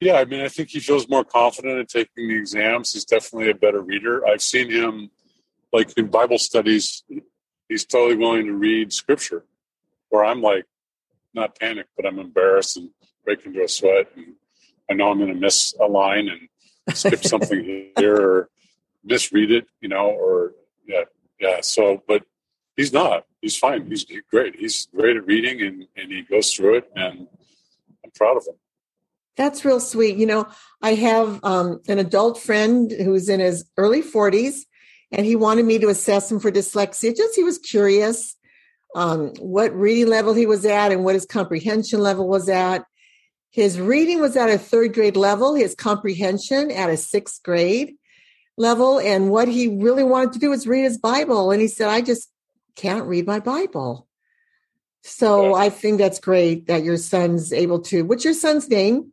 Yeah, 0.00 0.14
I 0.14 0.24
mean, 0.24 0.40
I 0.40 0.48
think 0.48 0.70
he 0.70 0.80
feels 0.80 1.08
more 1.08 1.22
confident 1.22 1.78
in 1.78 1.86
taking 1.86 2.26
the 2.26 2.38
exams. 2.38 2.94
He's 2.94 3.04
definitely 3.04 3.50
a 3.50 3.54
better 3.54 3.80
reader. 3.80 4.26
I've 4.26 4.42
seen 4.42 4.68
him, 4.68 5.12
like 5.72 5.96
in 5.96 6.08
Bible 6.08 6.38
studies, 6.38 7.04
he's 7.68 7.84
totally 7.84 8.16
willing 8.16 8.46
to 8.46 8.52
read 8.52 8.92
scripture, 8.92 9.44
where 10.08 10.24
I'm 10.24 10.42
like, 10.42 10.64
not 11.34 11.56
panicked, 11.56 11.90
but 11.96 12.04
I'm 12.04 12.18
embarrassed 12.18 12.78
and 12.78 12.90
break 13.24 13.46
into 13.46 13.62
a 13.62 13.68
sweat. 13.68 14.08
And 14.16 14.34
I 14.90 14.94
know 14.94 15.10
I'm 15.10 15.18
going 15.18 15.32
to 15.32 15.38
miss 15.38 15.74
a 15.80 15.86
line 15.86 16.28
and 16.28 16.96
skip 16.96 17.24
something 17.24 17.90
here 17.96 18.16
or 18.16 18.48
misread 19.04 19.50
it, 19.50 19.66
you 19.80 19.88
know, 19.88 20.06
or 20.06 20.52
yeah, 20.86 21.04
yeah. 21.40 21.60
So, 21.62 22.02
but 22.06 22.24
he's 22.76 22.92
not. 22.92 23.24
He's 23.40 23.56
fine. 23.56 23.86
He's 23.86 24.06
great. 24.30 24.56
He's 24.56 24.86
great 24.94 25.16
at 25.16 25.26
reading 25.26 25.62
and, 25.62 25.86
and 25.96 26.12
he 26.12 26.22
goes 26.22 26.52
through 26.54 26.76
it, 26.76 26.90
and 26.94 27.26
I'm 28.04 28.10
proud 28.14 28.36
of 28.36 28.46
him. 28.46 28.54
That's 29.36 29.64
real 29.64 29.80
sweet. 29.80 30.16
You 30.16 30.26
know, 30.26 30.46
I 30.82 30.94
have 30.94 31.40
um, 31.42 31.80
an 31.88 31.98
adult 31.98 32.38
friend 32.38 32.90
who's 32.90 33.28
in 33.28 33.40
his 33.40 33.64
early 33.78 34.02
40s, 34.02 34.60
and 35.10 35.24
he 35.24 35.36
wanted 35.36 35.64
me 35.64 35.78
to 35.78 35.88
assess 35.88 36.30
him 36.30 36.38
for 36.38 36.50
dyslexia. 36.50 37.16
Just 37.16 37.34
he 37.34 37.42
was 37.42 37.58
curious 37.58 38.36
um, 38.94 39.32
what 39.38 39.74
reading 39.74 40.08
level 40.08 40.34
he 40.34 40.46
was 40.46 40.66
at 40.66 40.92
and 40.92 41.04
what 41.04 41.14
his 41.14 41.26
comprehension 41.26 42.00
level 42.00 42.28
was 42.28 42.48
at. 42.48 42.84
His 43.52 43.78
reading 43.78 44.20
was 44.20 44.34
at 44.36 44.48
a 44.48 44.56
third 44.56 44.94
grade 44.94 45.16
level, 45.16 45.54
his 45.54 45.74
comprehension 45.74 46.70
at 46.70 46.88
a 46.88 46.96
sixth 46.96 47.42
grade 47.42 47.94
level. 48.56 48.98
And 48.98 49.30
what 49.30 49.46
he 49.46 49.68
really 49.68 50.04
wanted 50.04 50.32
to 50.32 50.38
do 50.38 50.50
was 50.50 50.66
read 50.66 50.84
his 50.84 50.96
Bible. 50.96 51.50
And 51.50 51.60
he 51.60 51.68
said, 51.68 51.88
I 51.88 52.00
just 52.00 52.30
can't 52.76 53.06
read 53.06 53.26
my 53.26 53.40
Bible. 53.40 54.08
So 55.02 55.54
I 55.54 55.68
think 55.68 55.98
that's 55.98 56.18
great 56.18 56.66
that 56.66 56.82
your 56.82 56.96
son's 56.96 57.52
able 57.52 57.80
to. 57.82 58.02
What's 58.02 58.24
your 58.24 58.34
son's 58.34 58.68
name? 58.68 59.12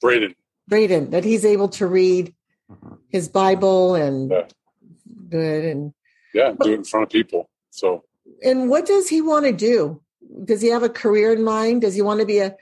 Braden. 0.00 0.34
Braden, 0.66 1.10
that 1.10 1.24
he's 1.24 1.44
able 1.44 1.68
to 1.70 1.86
read 1.86 2.34
mm-hmm. 2.70 2.94
his 3.08 3.28
Bible 3.28 3.94
and 3.94 4.30
Yeah. 4.30 4.46
good. 5.28 5.64
And 5.64 5.92
Yeah, 6.32 6.52
do 6.58 6.72
it 6.72 6.76
in 6.76 6.84
front 6.84 7.04
of 7.04 7.10
people. 7.10 7.50
So 7.70 8.04
and 8.42 8.70
what 8.70 8.86
does 8.86 9.08
he 9.08 9.20
want 9.20 9.44
to 9.46 9.52
do? 9.52 10.00
Does 10.44 10.62
he 10.62 10.68
have 10.68 10.84
a 10.84 10.88
career 10.88 11.32
in 11.32 11.42
mind? 11.42 11.82
Does 11.82 11.94
he 11.94 12.02
want 12.02 12.20
to 12.20 12.26
be 12.26 12.38
a? 12.38 12.56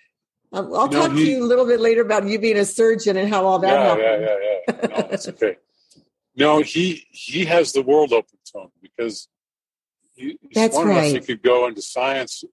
Um, 0.53 0.73
I'll 0.75 0.87
You 0.87 0.93
know, 0.93 1.09
talk 1.09 1.11
to 1.13 1.25
you 1.25 1.45
a 1.45 1.47
little 1.47 1.67
bit 1.67 1.81
later 1.81 2.03
about 2.03 2.27
you 2.27 2.39
being 2.39 2.57
a 2.57 2.65
surgeon 2.65 3.17
and 3.17 3.29
how 3.29 3.45
all 3.45 3.59
that 3.59 3.69
yeah, 3.69 3.85
happened. 3.85 4.23
yeah, 4.23 4.37
yeah, 4.41 4.87
yeah. 4.91 5.01
No, 5.01 5.09
it's 5.11 5.29
okay. 5.29 5.57
No, 6.37 6.63
he 6.63 7.07
he 7.11 7.45
has 7.45 7.73
the 7.73 7.83
world 7.83 8.13
open 8.13 8.39
to 8.53 8.61
him 8.61 8.69
because 8.81 9.29
he, 10.15 10.39
he's 10.41 10.55
That's 10.55 10.75
smart 10.75 10.91
enough. 10.91 11.13
He 11.13 11.21
could 11.21 11.43
go 11.43 11.67
into 11.67 11.83
science. 11.83 12.45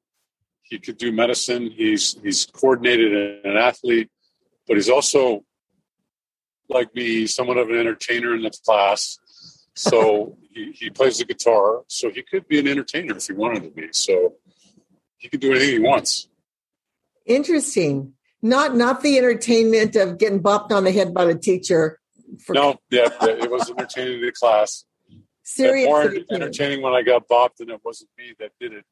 He 0.64 0.80
could 0.80 0.98
do 0.98 1.12
medicine. 1.12 1.70
He's 1.72 2.18
he's 2.22 2.46
coordinated 2.46 3.14
and 3.14 3.54
an 3.54 3.58
athlete, 3.58 4.10
but 4.68 4.76
he's 4.76 4.90
also 4.90 5.46
like 6.68 6.94
me, 6.96 7.28
somewhat 7.28 7.58
of 7.58 7.70
an 7.70 7.78
entertainer 7.78 8.36
in 8.36 8.42
the 8.42 8.52
class. 8.66 9.20
So 9.76 10.38
he, 10.54 10.72
he 10.72 10.90
plays 10.90 11.20
the 11.20 11.26
guitar. 11.26 11.84
So 11.88 12.10
he 12.10 12.24
could 12.24 12.48
be 12.48 12.60
an 12.60 12.68
entertainer 12.68 13.16
if 13.18 13.28
he 13.28 13.34
wanted 13.34 13.64
to 13.64 13.70
be. 13.70 13.90
So 13.92 14.34
he 15.18 15.30
could 15.30 15.40
do 15.40 15.52
anything 15.52 15.70
he 15.70 15.80
wants. 15.80 16.28
Interesting. 17.26 18.14
Not 18.42 18.76
not 18.76 19.02
the 19.02 19.18
entertainment 19.18 19.96
of 19.96 20.18
getting 20.18 20.42
bopped 20.42 20.72
on 20.72 20.84
the 20.84 20.92
head 20.92 21.14
by 21.14 21.26
the 21.26 21.36
teacher. 21.36 22.00
For 22.44 22.54
No, 22.54 22.78
yeah, 22.92 23.08
it 23.22 23.50
was 23.50 23.70
entertaining 23.70 24.20
to 24.20 24.26
the 24.28 24.32
class. 24.32 24.86
serious. 25.44 25.88
more 25.88 26.14
entertaining 26.32 26.82
when 26.82 26.94
I 26.94 27.02
got 27.02 27.28
bopped, 27.28 27.60
and 27.60 27.70
it 27.70 27.82
wasn't 27.84 28.10
me 28.18 28.34
that 28.40 28.52
did 28.60 28.74
it. 28.74 28.86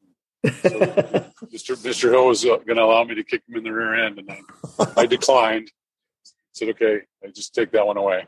Mr. 0.44 1.76
Mr. 1.76 2.10
Hill 2.10 2.26
was 2.26 2.44
uh, 2.44 2.56
going 2.56 2.76
to 2.76 2.82
allow 2.82 3.04
me 3.04 3.14
to 3.14 3.24
kick 3.24 3.42
him 3.48 3.56
in 3.56 3.64
the 3.64 3.72
rear 3.72 3.94
end, 3.94 4.18
and 4.18 4.30
I, 4.30 5.02
I 5.02 5.06
declined. 5.06 5.70
Said, 6.52 6.70
"Okay, 6.70 7.00
I 7.24 7.28
just 7.28 7.54
take 7.54 7.72
that 7.72 7.86
one 7.86 7.96
away." 7.96 8.26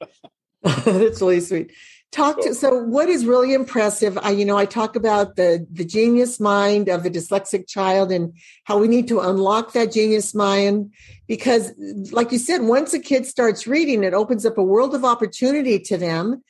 That's 0.62 1.20
really 1.20 1.40
sweet. 1.40 1.72
Talk 2.16 2.40
to 2.44 2.54
so 2.54 2.82
what 2.82 3.10
is 3.10 3.26
really 3.26 3.52
impressive. 3.52 4.16
I 4.16 4.30
you 4.30 4.46
know 4.46 4.56
I 4.56 4.64
talk 4.64 4.96
about 4.96 5.36
the 5.36 5.66
the 5.70 5.84
genius 5.84 6.40
mind 6.40 6.88
of 6.88 7.02
the 7.02 7.10
dyslexic 7.10 7.68
child 7.68 8.10
and 8.10 8.32
how 8.64 8.78
we 8.78 8.88
need 8.88 9.06
to 9.08 9.20
unlock 9.20 9.74
that 9.74 9.92
genius 9.92 10.34
mind 10.34 10.94
because 11.28 11.72
like 12.10 12.32
you 12.32 12.38
said 12.38 12.62
once 12.62 12.94
a 12.94 13.00
kid 13.00 13.26
starts 13.26 13.66
reading 13.66 14.02
it 14.02 14.14
opens 14.14 14.46
up 14.46 14.56
a 14.56 14.62
world 14.62 14.94
of 14.94 15.04
opportunity 15.04 15.78
to 15.78 15.98
them. 15.98 16.42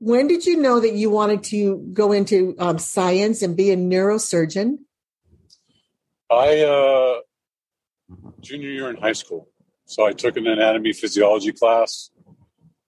When 0.00 0.26
did 0.26 0.44
you 0.44 0.60
know 0.60 0.80
that 0.80 0.92
you 0.92 1.08
wanted 1.08 1.42
to 1.44 1.78
go 1.94 2.12
into 2.12 2.54
um, 2.58 2.78
science 2.78 3.40
and 3.40 3.56
be 3.56 3.70
a 3.70 3.76
neurosurgeon? 3.76 4.80
I 6.28 6.60
uh, 6.60 7.20
junior 8.42 8.68
year 8.68 8.90
in 8.90 8.96
high 8.96 9.14
school, 9.14 9.48
so 9.86 10.04
I 10.04 10.12
took 10.12 10.36
an 10.36 10.46
anatomy 10.46 10.92
physiology 10.92 11.52
class, 11.52 12.10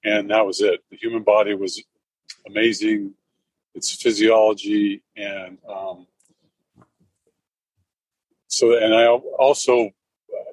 and 0.05 0.31
that 0.31 0.45
was 0.45 0.61
it. 0.61 0.81
The 0.91 0.99
human 0.99 1.23
body 1.23 1.55
was 1.55 1.83
amazing. 2.47 3.15
Its 3.75 3.95
physiology 3.95 5.03
and 5.17 5.59
um, 5.69 6.07
so, 8.49 8.77
and 8.77 8.95
I 8.95 9.07
also 9.07 9.87
uh, 9.87 9.91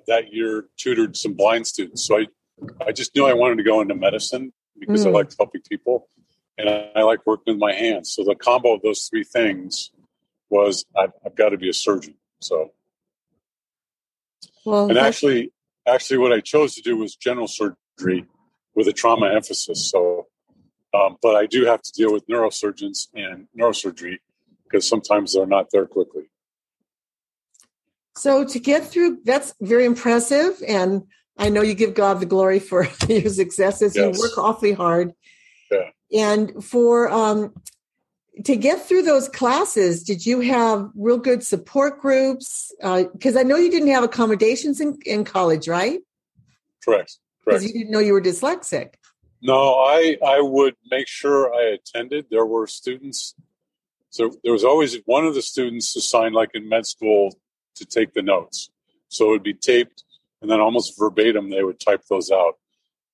that 0.07 0.33
year 0.33 0.65
tutored 0.77 1.15
some 1.15 1.33
blind 1.33 1.65
students. 1.65 2.05
So 2.05 2.19
I, 2.19 2.25
I 2.85 2.91
just 2.91 3.15
knew 3.15 3.25
I 3.25 3.33
wanted 3.33 3.57
to 3.57 3.63
go 3.63 3.81
into 3.81 3.95
medicine 3.95 4.53
because 4.79 5.05
I 5.05 5.09
Mm. 5.09 5.13
liked 5.13 5.35
helping 5.39 5.61
people, 5.69 6.07
and 6.57 6.69
I, 6.69 6.91
I 6.97 7.01
like 7.03 7.25
working 7.25 7.53
with 7.53 7.59
my 7.59 7.73
hands. 7.73 8.13
So 8.13 8.23
the 8.23 8.35
combo 8.35 8.73
of 8.73 8.81
those 8.81 9.07
three 9.09 9.23
things 9.23 9.91
was 10.49 10.85
I've, 10.95 11.13
I've 11.25 11.35
got 11.35 11.49
to 11.49 11.57
be 11.57 11.69
a 11.69 11.73
surgeon. 11.73 12.15
So 12.41 12.71
Well, 14.65 14.89
and 14.89 14.97
actually, 14.97 15.51
actually, 15.87 16.17
what 16.17 16.33
I 16.33 16.41
chose 16.41 16.75
to 16.75 16.81
do 16.81 16.97
was 16.97 17.15
general 17.15 17.47
surgery 17.47 18.25
with 18.75 18.87
a 18.87 18.93
trauma 18.93 19.27
emphasis. 19.33 19.89
So, 19.89 20.14
um, 20.95 21.17
but 21.21 21.35
I 21.35 21.45
do 21.45 21.65
have 21.65 21.81
to 21.81 21.91
deal 21.91 22.11
with 22.13 22.27
neurosurgeons 22.27 23.07
and 23.13 23.47
neurosurgery 23.57 24.17
because 24.63 24.87
sometimes 24.87 25.33
they're 25.33 25.45
not 25.45 25.67
there 25.71 25.85
quickly. 25.85 26.23
So 28.17 28.45
to 28.45 28.59
get 28.59 28.85
through, 28.85 29.19
that's 29.25 29.53
very 29.61 29.85
impressive, 29.85 30.61
and 30.67 31.03
I 31.37 31.49
know 31.49 31.61
you 31.61 31.73
give 31.73 31.93
God 31.93 32.19
the 32.21 32.25
glory 32.25 32.59
for 32.59 32.87
your 33.09 33.29
successes. 33.29 33.95
Yes. 33.95 34.15
You 34.15 34.21
work 34.21 34.37
awfully 34.37 34.73
hard, 34.73 35.13
Yeah. 35.69 35.89
and 36.13 36.63
for 36.63 37.09
um, 37.11 37.53
to 38.45 38.55
get 38.55 38.85
through 38.85 39.01
those 39.03 39.27
classes, 39.27 40.03
did 40.03 40.25
you 40.25 40.39
have 40.41 40.89
real 40.95 41.17
good 41.17 41.43
support 41.43 41.99
groups? 41.99 42.71
Because 42.81 43.35
I 43.35 43.43
know 43.43 43.57
you 43.57 43.69
didn't 43.71 43.89
have 43.89 44.03
accommodations 44.03 44.79
in, 44.79 44.97
in 45.05 45.25
college, 45.25 45.67
right? 45.67 45.99
Correct. 46.83 47.17
Because 47.45 47.61
Correct. 47.61 47.73
you 47.73 47.79
didn't 47.79 47.91
know 47.91 47.99
you 47.99 48.13
were 48.13 48.21
dyslexic. 48.21 48.93
No, 49.45 49.75
I 49.75 50.17
I 50.25 50.41
would 50.41 50.75
make 50.91 51.07
sure 51.07 51.53
I 51.53 51.77
attended. 51.77 52.27
There 52.31 52.47
were 52.47 52.67
students 52.67 53.35
So 54.11 54.31
there 54.43 54.53
was 54.53 54.65
always 54.65 54.97
one 55.05 55.25
of 55.27 55.35
the 55.35 55.43
students 55.43 55.95
assigned, 55.95 56.35
like 56.35 56.51
in 56.55 56.69
med 56.69 56.85
school, 56.87 57.35
to 57.75 57.85
take 57.85 58.13
the 58.13 58.23
notes. 58.23 58.71
So 59.09 59.27
it 59.27 59.31
would 59.31 59.43
be 59.43 59.53
taped, 59.55 60.05
and 60.41 60.49
then 60.51 60.61
almost 60.61 60.97
verbatim 60.99 61.49
they 61.51 61.63
would 61.63 61.79
type 61.81 62.03
those 62.09 62.31
out. 62.31 62.55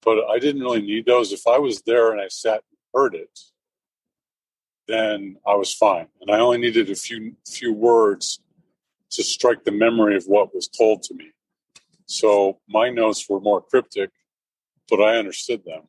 But 0.04 0.18
I 0.30 0.40
didn't 0.40 0.64
really 0.64 0.84
need 0.84 1.06
those. 1.08 1.34
If 1.34 1.48
I 1.48 1.60
was 1.60 1.82
there 1.84 2.12
and 2.12 2.22
I 2.22 2.30
sat 2.30 2.62
and 2.70 2.80
heard 2.96 3.16
it, 3.16 3.40
then 4.88 5.38
I 5.48 5.56
was 5.56 5.74
fine, 5.74 6.08
and 6.22 6.32
I 6.32 6.40
only 6.40 6.60
needed 6.60 6.90
a 6.92 6.96
few 6.96 7.36
few 7.48 7.74
words 7.74 8.42
to 9.12 9.24
strike 9.24 9.64
the 9.66 9.72
memory 9.86 10.16
of 10.18 10.26
what 10.26 10.56
was 10.56 10.68
told 10.70 11.04
to 11.06 11.16
me. 11.16 11.32
So 12.08 12.60
my 12.70 12.90
notes 12.92 13.28
were 13.30 13.42
more 13.42 13.62
cryptic, 13.62 14.12
but 14.90 15.02
I 15.02 15.18
understood 15.18 15.64
them. 15.66 15.84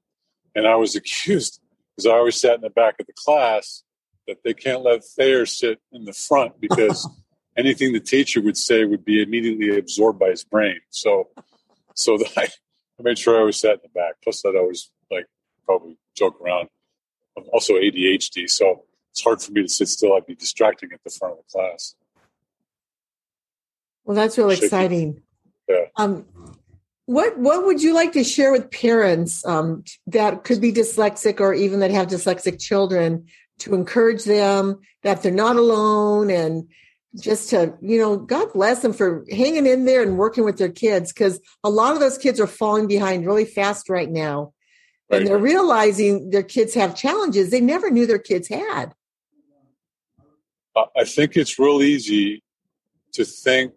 And 0.54 0.66
I 0.66 0.76
was 0.76 0.94
accused, 0.96 1.60
because 1.96 2.06
I 2.06 2.16
always 2.16 2.40
sat 2.40 2.54
in 2.54 2.60
the 2.60 2.70
back 2.70 2.96
of 3.00 3.06
the 3.06 3.12
class, 3.14 3.82
that 4.28 4.38
they 4.44 4.54
can't 4.54 4.82
let 4.82 5.04
Thayer 5.04 5.46
sit 5.46 5.80
in 5.92 6.04
the 6.04 6.12
front 6.12 6.60
because 6.60 7.08
anything 7.56 7.92
the 7.92 8.00
teacher 8.00 8.40
would 8.40 8.56
say 8.56 8.84
would 8.84 9.04
be 9.04 9.22
immediately 9.22 9.76
absorbed 9.76 10.18
by 10.18 10.30
his 10.30 10.44
brain. 10.44 10.80
So, 10.90 11.28
so 11.94 12.18
I, 12.36 12.44
I 12.44 13.02
made 13.02 13.18
sure 13.18 13.36
I 13.36 13.40
always 13.40 13.60
sat 13.60 13.74
in 13.74 13.80
the 13.82 13.88
back. 13.88 14.14
Plus, 14.22 14.42
that 14.42 14.54
I 14.56 14.58
always 14.60 14.90
like 15.10 15.26
probably 15.64 15.96
joke 16.14 16.40
around. 16.40 16.68
I'm 17.36 17.44
also 17.52 17.74
ADHD, 17.74 18.48
so 18.48 18.84
it's 19.10 19.22
hard 19.22 19.40
for 19.40 19.52
me 19.52 19.62
to 19.62 19.68
sit 19.68 19.88
still. 19.88 20.14
I'd 20.14 20.26
be 20.26 20.34
distracting 20.34 20.90
at 20.92 21.02
the 21.02 21.10
front 21.10 21.38
of 21.38 21.44
the 21.46 21.58
class. 21.58 21.94
Well, 24.04 24.16
that's 24.16 24.36
really 24.36 24.56
Shaking. 24.56 24.66
exciting. 24.66 25.22
Yeah. 25.68 25.84
Um, 25.96 26.26
what 27.06 27.38
what 27.38 27.64
would 27.66 27.82
you 27.82 27.94
like 27.94 28.12
to 28.12 28.24
share 28.24 28.52
with 28.52 28.70
parents 28.70 29.44
um, 29.44 29.84
that 30.06 30.44
could 30.44 30.60
be 30.60 30.72
dyslexic 30.72 31.40
or 31.40 31.52
even 31.52 31.80
that 31.80 31.90
have 31.90 32.06
dyslexic 32.06 32.60
children 32.60 33.26
to 33.58 33.74
encourage 33.74 34.24
them 34.24 34.80
that 35.02 35.22
they're 35.22 35.32
not 35.32 35.56
alone 35.56 36.30
and 36.30 36.68
just 37.20 37.50
to 37.50 37.74
you 37.80 37.98
know 37.98 38.16
god 38.16 38.52
bless 38.52 38.80
them 38.80 38.92
for 38.92 39.24
hanging 39.30 39.66
in 39.66 39.84
there 39.84 40.02
and 40.02 40.16
working 40.16 40.44
with 40.44 40.58
their 40.58 40.70
kids? 40.70 41.12
Because 41.12 41.40
a 41.64 41.70
lot 41.70 41.94
of 41.94 42.00
those 42.00 42.18
kids 42.18 42.40
are 42.40 42.46
falling 42.46 42.86
behind 42.86 43.26
really 43.26 43.44
fast 43.44 43.88
right 43.88 44.10
now. 44.10 44.52
Right. 45.10 45.18
and 45.18 45.26
they're 45.26 45.36
realizing 45.36 46.30
their 46.30 46.42
kids 46.42 46.72
have 46.72 46.96
challenges 46.96 47.50
they 47.50 47.60
never 47.60 47.90
knew 47.90 48.06
their 48.06 48.18
kids 48.18 48.48
had. 48.48 48.94
I 50.74 51.04
think 51.04 51.36
it's 51.36 51.58
real 51.58 51.82
easy 51.82 52.42
to 53.12 53.26
think 53.26 53.74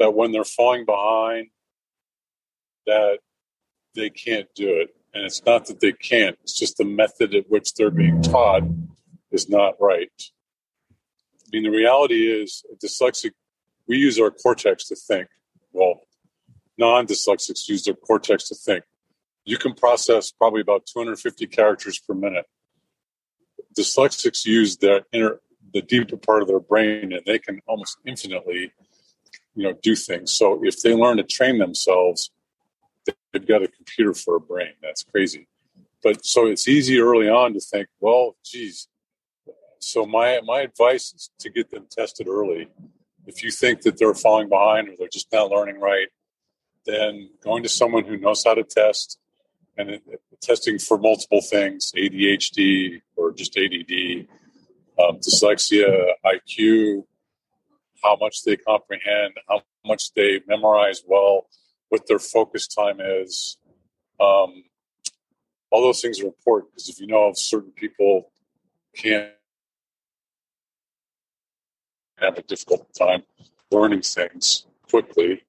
that 0.00 0.12
when 0.14 0.32
they're 0.32 0.42
falling 0.42 0.84
behind 0.84 1.50
that 2.86 3.18
they 3.94 4.10
can't 4.10 4.48
do 4.54 4.68
it. 4.68 4.94
And 5.12 5.24
it's 5.24 5.44
not 5.44 5.66
that 5.66 5.80
they 5.80 5.92
can't 5.92 6.36
it's 6.42 6.58
just 6.58 6.76
the 6.76 6.84
method 6.84 7.34
at 7.34 7.50
which 7.50 7.74
they're 7.74 7.90
being 7.90 8.22
taught 8.22 8.62
is 9.32 9.48
not 9.48 9.74
right. 9.80 10.10
I 10.90 11.48
mean 11.52 11.64
the 11.64 11.76
reality 11.76 12.30
is 12.30 12.64
dyslexic 12.82 13.32
we 13.88 13.96
use 13.96 14.20
our 14.20 14.30
cortex 14.30 14.86
to 14.88 14.96
think. 14.96 15.28
Well 15.72 16.02
non-dyslexics 16.78 17.68
use 17.68 17.84
their 17.84 17.94
cortex 17.94 18.48
to 18.48 18.54
think. 18.54 18.84
You 19.44 19.58
can 19.58 19.74
process 19.74 20.30
probably 20.30 20.62
about 20.62 20.86
250 20.86 21.46
characters 21.48 21.98
per 21.98 22.14
minute. 22.14 22.46
Dyslexics 23.78 24.46
use 24.46 24.76
their 24.76 25.02
inner 25.12 25.40
the 25.72 25.82
deeper 25.82 26.16
part 26.16 26.42
of 26.42 26.48
their 26.48 26.60
brain 26.60 27.12
and 27.12 27.22
they 27.26 27.38
can 27.38 27.60
almost 27.66 27.98
infinitely 28.06 28.72
you 29.56 29.64
know 29.64 29.74
do 29.82 29.96
things. 29.96 30.32
So 30.32 30.60
if 30.62 30.80
they 30.82 30.94
learn 30.94 31.16
to 31.16 31.24
train 31.24 31.58
themselves 31.58 32.30
they've 33.32 33.46
got 33.46 33.62
a 33.62 33.68
computer 33.68 34.14
for 34.14 34.36
a 34.36 34.40
brain. 34.40 34.72
That's 34.82 35.02
crazy. 35.02 35.46
But 36.02 36.24
so 36.24 36.46
it's 36.46 36.66
easy 36.66 36.98
early 36.98 37.28
on 37.28 37.54
to 37.54 37.60
think 37.60 37.88
well 38.00 38.36
geez. 38.44 38.88
So 39.78 40.06
my 40.06 40.40
my 40.44 40.60
advice 40.60 41.12
is 41.14 41.30
to 41.40 41.50
get 41.50 41.70
them 41.70 41.86
tested 41.90 42.28
early. 42.28 42.68
If 43.26 43.44
you 43.44 43.50
think 43.50 43.82
that 43.82 43.98
they're 43.98 44.14
falling 44.14 44.48
behind 44.48 44.88
or 44.88 44.94
they're 44.98 45.08
just 45.08 45.32
not 45.32 45.50
learning 45.50 45.80
right 45.80 46.08
then 46.86 47.28
going 47.44 47.62
to 47.62 47.68
someone 47.68 48.04
who 48.04 48.16
knows 48.16 48.42
how 48.42 48.54
to 48.54 48.64
test 48.64 49.18
and 49.76 49.90
it, 49.90 50.02
testing 50.40 50.78
for 50.78 50.96
multiple 50.96 51.42
things 51.42 51.92
adhd 51.94 53.02
or 53.16 53.30
just 53.32 53.54
add 53.58 53.70
um, 54.98 55.18
dyslexia 55.18 56.06
iq 56.24 57.04
how 58.02 58.16
much 58.20 58.44
they 58.44 58.56
comprehend, 58.56 59.34
how 59.48 59.62
much 59.84 60.12
they 60.14 60.40
memorize 60.46 61.02
well, 61.06 61.46
what 61.90 62.06
their 62.06 62.18
focus 62.18 62.66
time 62.66 63.00
is. 63.00 63.58
Um, 64.18 64.64
all 65.70 65.82
those 65.82 66.00
things 66.00 66.20
are 66.20 66.26
important 66.26 66.72
because 66.72 66.88
if 66.88 67.00
you 67.00 67.06
know 67.06 67.28
if 67.28 67.38
certain 67.38 67.72
people 67.72 68.32
can't 68.96 69.30
have 72.16 72.38
a 72.38 72.42
difficult 72.42 72.86
time 72.98 73.22
learning 73.70 74.02
things 74.02 74.66
quickly, 74.88 75.42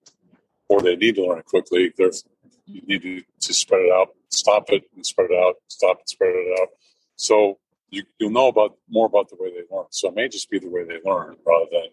or 0.69 0.81
they 0.81 0.95
need 0.95 1.15
to 1.15 1.25
learn 1.25 1.39
it 1.39 1.45
quickly, 1.45 1.93
there's 1.97 2.23
you 2.65 2.81
need 2.85 3.01
to, 3.01 3.23
to 3.41 3.53
spread 3.53 3.81
it 3.81 3.91
out, 3.91 4.09
stop 4.29 4.65
it 4.69 4.83
and 4.95 5.05
spread 5.05 5.31
it 5.31 5.37
out, 5.37 5.55
stop 5.67 5.97
and 5.99 6.07
spread 6.07 6.33
it 6.33 6.59
out. 6.61 6.69
So 7.15 7.57
you, 7.89 8.03
you'll 8.19 8.31
know 8.31 8.47
about 8.47 8.77
more 8.89 9.05
about 9.05 9.29
the 9.29 9.35
way 9.39 9.51
they 9.51 9.75
learn. 9.75 9.85
So 9.89 10.09
it 10.09 10.15
may 10.15 10.29
just 10.29 10.49
be 10.49 10.59
the 10.59 10.69
way 10.69 10.83
they 10.83 10.99
learn 11.03 11.37
rather 11.45 11.65
than 11.71 11.89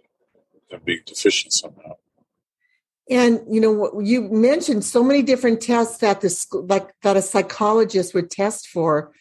them 0.71 0.81
being 0.85 1.01
deficient 1.05 1.53
somehow. 1.53 1.97
And 3.11 3.41
you 3.49 3.61
know, 3.61 4.01
you 4.01 4.23
mentioned 4.23 4.85
so 4.85 5.03
many 5.03 5.23
different 5.23 5.61
tests 5.61 5.99
that 5.99 6.21
the 6.21 6.29
school, 6.31 6.67
like 6.67 6.91
that 7.03 7.17
a 7.17 7.23
psychologist 7.23 8.15
would 8.15 8.31
test 8.31 8.69
for. 8.69 9.13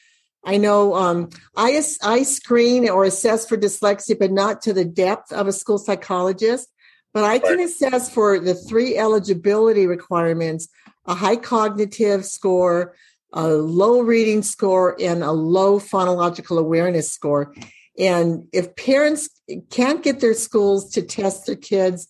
I 0.45 0.57
know 0.57 0.95
um, 0.95 1.29
I 1.55 1.81
I 2.03 2.23
screen 2.23 2.89
or 2.89 3.05
assess 3.05 3.47
for 3.47 3.57
dyslexia, 3.57 4.19
but 4.19 4.31
not 4.31 4.61
to 4.63 4.73
the 4.73 4.85
depth 4.85 5.31
of 5.31 5.47
a 5.47 5.53
school 5.53 5.77
psychologist. 5.77 6.69
But 7.13 7.23
I 7.23 7.39
can 7.39 7.59
assess 7.59 8.09
for 8.09 8.39
the 8.39 8.53
three 8.53 8.97
eligibility 8.97 9.87
requirements: 9.87 10.67
a 11.05 11.15
high 11.15 11.37
cognitive 11.37 12.25
score, 12.25 12.95
a 13.31 13.47
low 13.47 14.01
reading 14.01 14.43
score, 14.43 14.97
and 14.99 15.23
a 15.23 15.31
low 15.31 15.79
phonological 15.79 16.59
awareness 16.59 17.11
score. 17.11 17.53
And 17.97 18.47
if 18.51 18.75
parents 18.75 19.29
can't 19.69 20.03
get 20.03 20.19
their 20.19 20.33
schools 20.33 20.91
to 20.91 21.01
test 21.01 21.45
their 21.45 21.55
kids 21.55 22.07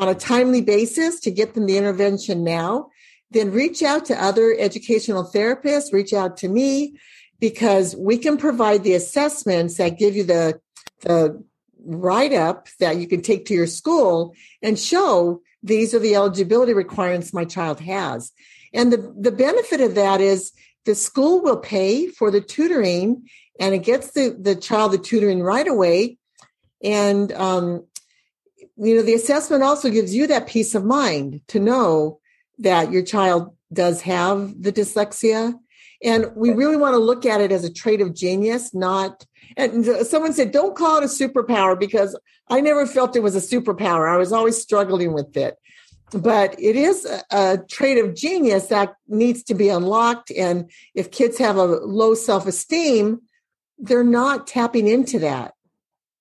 on 0.00 0.08
a 0.08 0.14
timely 0.14 0.62
basis 0.62 1.20
to 1.20 1.30
get 1.30 1.54
them 1.54 1.66
the 1.66 1.76
intervention 1.76 2.42
now, 2.42 2.88
then 3.30 3.52
reach 3.52 3.82
out 3.82 4.06
to 4.06 4.20
other 4.20 4.56
educational 4.58 5.24
therapists, 5.24 5.92
reach 5.92 6.14
out 6.14 6.38
to 6.38 6.48
me, 6.48 6.98
because 7.38 7.94
we 7.94 8.16
can 8.16 8.38
provide 8.38 8.82
the 8.82 8.94
assessments 8.94 9.76
that 9.76 9.98
give 9.98 10.16
you 10.16 10.24
the, 10.24 10.58
the 11.02 11.42
write 11.84 12.32
up 12.32 12.68
that 12.80 12.96
you 12.96 13.06
can 13.06 13.20
take 13.20 13.44
to 13.46 13.54
your 13.54 13.66
school 13.66 14.34
and 14.62 14.78
show 14.78 15.40
these 15.62 15.94
are 15.94 15.98
the 15.98 16.14
eligibility 16.14 16.72
requirements 16.72 17.34
my 17.34 17.44
child 17.44 17.78
has. 17.80 18.32
And 18.72 18.90
the, 18.92 19.14
the 19.18 19.32
benefit 19.32 19.82
of 19.82 19.94
that 19.96 20.22
is 20.22 20.52
the 20.86 20.94
school 20.94 21.42
will 21.42 21.58
pay 21.58 22.06
for 22.06 22.30
the 22.30 22.40
tutoring 22.40 23.28
and 23.58 23.74
it 23.74 23.82
gets 23.82 24.12
the, 24.12 24.34
the 24.40 24.56
child 24.56 24.92
the 24.92 24.98
tutoring 24.98 25.42
right 25.42 25.68
away. 25.68 26.16
And, 26.82 27.30
um, 27.32 27.84
you 28.82 28.96
know, 28.96 29.02
the 29.02 29.14
assessment 29.14 29.62
also 29.62 29.90
gives 29.90 30.14
you 30.14 30.26
that 30.26 30.46
peace 30.46 30.74
of 30.74 30.84
mind 30.84 31.42
to 31.48 31.60
know 31.60 32.18
that 32.58 32.90
your 32.90 33.02
child 33.02 33.54
does 33.72 34.00
have 34.02 34.54
the 34.60 34.72
dyslexia. 34.72 35.54
And 36.02 36.34
we 36.34 36.50
really 36.50 36.78
want 36.78 36.94
to 36.94 36.98
look 36.98 37.26
at 37.26 37.42
it 37.42 37.52
as 37.52 37.62
a 37.62 37.72
trait 37.72 38.00
of 38.00 38.14
genius, 38.14 38.72
not, 38.72 39.26
and 39.56 39.84
someone 40.06 40.32
said, 40.32 40.50
don't 40.50 40.74
call 40.74 40.96
it 40.96 41.04
a 41.04 41.06
superpower 41.06 41.78
because 41.78 42.18
I 42.48 42.62
never 42.62 42.86
felt 42.86 43.16
it 43.16 43.22
was 43.22 43.36
a 43.36 43.56
superpower. 43.56 44.10
I 44.10 44.16
was 44.16 44.32
always 44.32 44.60
struggling 44.60 45.12
with 45.12 45.36
it. 45.36 45.56
But 46.12 46.58
it 46.58 46.74
is 46.74 47.04
a, 47.04 47.22
a 47.30 47.58
trait 47.68 47.98
of 47.98 48.14
genius 48.14 48.66
that 48.68 48.94
needs 49.06 49.42
to 49.44 49.54
be 49.54 49.68
unlocked. 49.68 50.32
And 50.32 50.70
if 50.94 51.10
kids 51.10 51.38
have 51.38 51.56
a 51.56 51.64
low 51.64 52.14
self 52.14 52.46
esteem, 52.46 53.20
they're 53.78 54.02
not 54.02 54.46
tapping 54.46 54.88
into 54.88 55.18
that. 55.20 55.54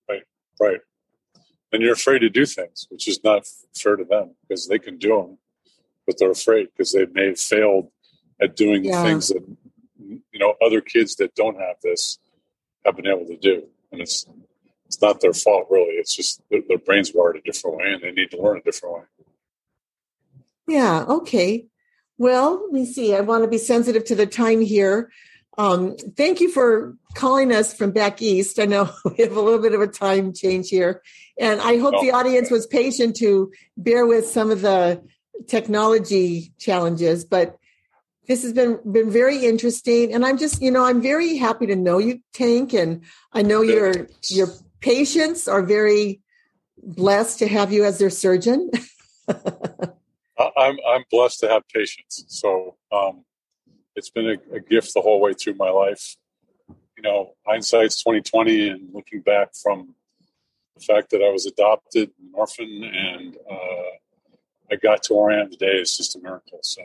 Right, 0.08 0.24
right. 0.60 0.80
And 1.72 1.82
you're 1.84 1.94
afraid 1.94 2.20
to 2.20 2.30
do 2.30 2.46
things, 2.46 2.88
which 2.90 3.08
is 3.08 3.24
not 3.24 3.44
fair 3.76 3.96
to 3.96 4.04
them 4.04 4.36
because 4.42 4.68
they 4.68 4.80
can 4.80 4.98
do 4.98 5.10
them, 5.10 5.38
but 6.08 6.18
they're 6.18 6.32
afraid 6.32 6.70
because 6.72 6.92
they 6.94 7.06
may 7.06 7.28
have 7.28 7.40
failed 7.40 7.92
at 8.42 8.56
doing 8.56 8.84
yeah. 8.84 9.04
the 9.04 9.08
things 9.08 9.28
that 9.28 9.44
you 10.00 10.40
know 10.40 10.56
other 10.66 10.82
kids 10.82 11.16
that 11.18 11.36
don't 11.36 11.60
have 11.60 11.76
this 11.84 12.18
have 12.86 12.96
been 12.96 13.08
able 13.08 13.26
to 13.26 13.38
do, 13.38 13.64
and 13.92 14.02
it's 14.02 14.26
it's 14.86 15.02
not 15.02 15.22
their 15.22 15.34
fault 15.34 15.68
really. 15.70 15.96
It's 15.96 16.16
just 16.16 16.42
their, 16.50 16.62
their 16.68 16.78
brains 16.80 17.12
wired 17.14 17.38
a 17.38 17.42
different 17.42 17.78
way, 17.78 17.94
and 17.94 18.02
they 18.02 18.12
need 18.12 18.32
to 18.32 18.42
learn 18.42 18.58
a 18.58 18.62
different 18.62 18.96
way. 18.96 19.02
Yeah. 20.68 21.06
Okay. 21.08 21.68
Well, 22.18 22.64
let 22.64 22.74
me 22.74 22.86
see. 22.86 23.16
I 23.16 23.22
want 23.22 23.44
to 23.44 23.50
be 23.50 23.58
sensitive 23.58 24.04
to 24.06 24.16
the 24.16 24.26
time 24.26 24.62
here. 24.62 25.12
Um, 25.58 25.98
thank 25.98 26.40
you 26.40 26.50
for 26.50 26.96
calling 27.16 27.52
us 27.52 27.74
from 27.74 27.92
back 27.92 28.22
east. 28.22 28.60
I 28.60 28.66
know 28.66 28.90
we 29.06 29.24
have 29.24 29.36
a 29.36 29.42
little 29.42 29.62
bit 29.62 29.74
of 29.74 29.82
a 29.82 29.88
time 29.88 30.34
change 30.34 30.70
here. 30.70 31.02
And 31.40 31.60
I 31.62 31.78
hope 31.78 31.96
oh. 31.98 32.02
the 32.02 32.12
audience 32.12 32.50
was 32.50 32.68
patient 32.68 33.16
to 33.18 33.52
bear 33.76 34.06
with 34.06 34.28
some 34.28 34.52
of 34.52 34.62
the 34.62 35.02
technology 35.48 36.54
challenges, 36.60 37.26
but 37.26 37.58
this 38.28 38.44
has 38.44 38.54
been 38.54 38.80
been 38.90 39.10
very 39.10 39.46
interesting. 39.46 40.14
And 40.14 40.24
I'm 40.26 40.38
just, 40.38 40.62
you 40.62 40.70
know, 40.70 40.86
I'm 40.86 41.02
very 41.02 41.36
happy 41.38 41.66
to 41.66 41.76
know 41.76 41.98
you, 41.98 42.22
Tank, 42.34 42.74
and 42.74 43.04
I 43.34 43.42
know 43.42 43.62
you're 43.62 44.08
you're 44.30 44.50
patients 44.82 45.48
are 45.48 45.64
very 45.64 46.22
blessed 46.78 47.40
to 47.40 47.48
have 47.48 47.74
you 47.74 47.86
as 47.86 47.98
their 47.98 48.12
surgeon. 48.12 48.70
I'm 49.28 50.78
I'm 50.88 51.04
blessed 51.12 51.40
to 51.42 51.50
have 51.50 51.64
patients. 51.74 52.24
So 52.28 52.76
um, 52.92 53.26
it's 54.00 54.10
been 54.10 54.30
a, 54.30 54.56
a, 54.56 54.60
gift 54.62 54.94
the 54.94 55.02
whole 55.02 55.20
way 55.20 55.34
through 55.34 55.56
my 55.56 55.70
life. 55.70 56.16
You 56.98 57.04
know, 57.04 57.34
hindsight's 57.46 58.02
twenty 58.02 58.22
twenty, 58.22 58.70
and 58.70 58.94
looking 58.94 59.22
back 59.22 59.50
from 59.62 59.94
the 60.76 60.82
fact 60.82 61.12
that 61.12 61.22
I 61.22 61.30
was 61.30 61.46
adopted, 61.46 62.10
an 62.20 62.32
orphan, 62.34 62.84
and 62.84 63.36
uh, 63.50 64.72
I 64.72 64.76
got 64.82 65.04
to 65.04 65.14
where 65.14 65.32
I 65.32 65.42
am 65.42 65.52
today 65.52 65.74
is 65.74 65.96
just 65.96 66.16
a 66.16 66.20
miracle. 66.20 66.60
So, 66.62 66.82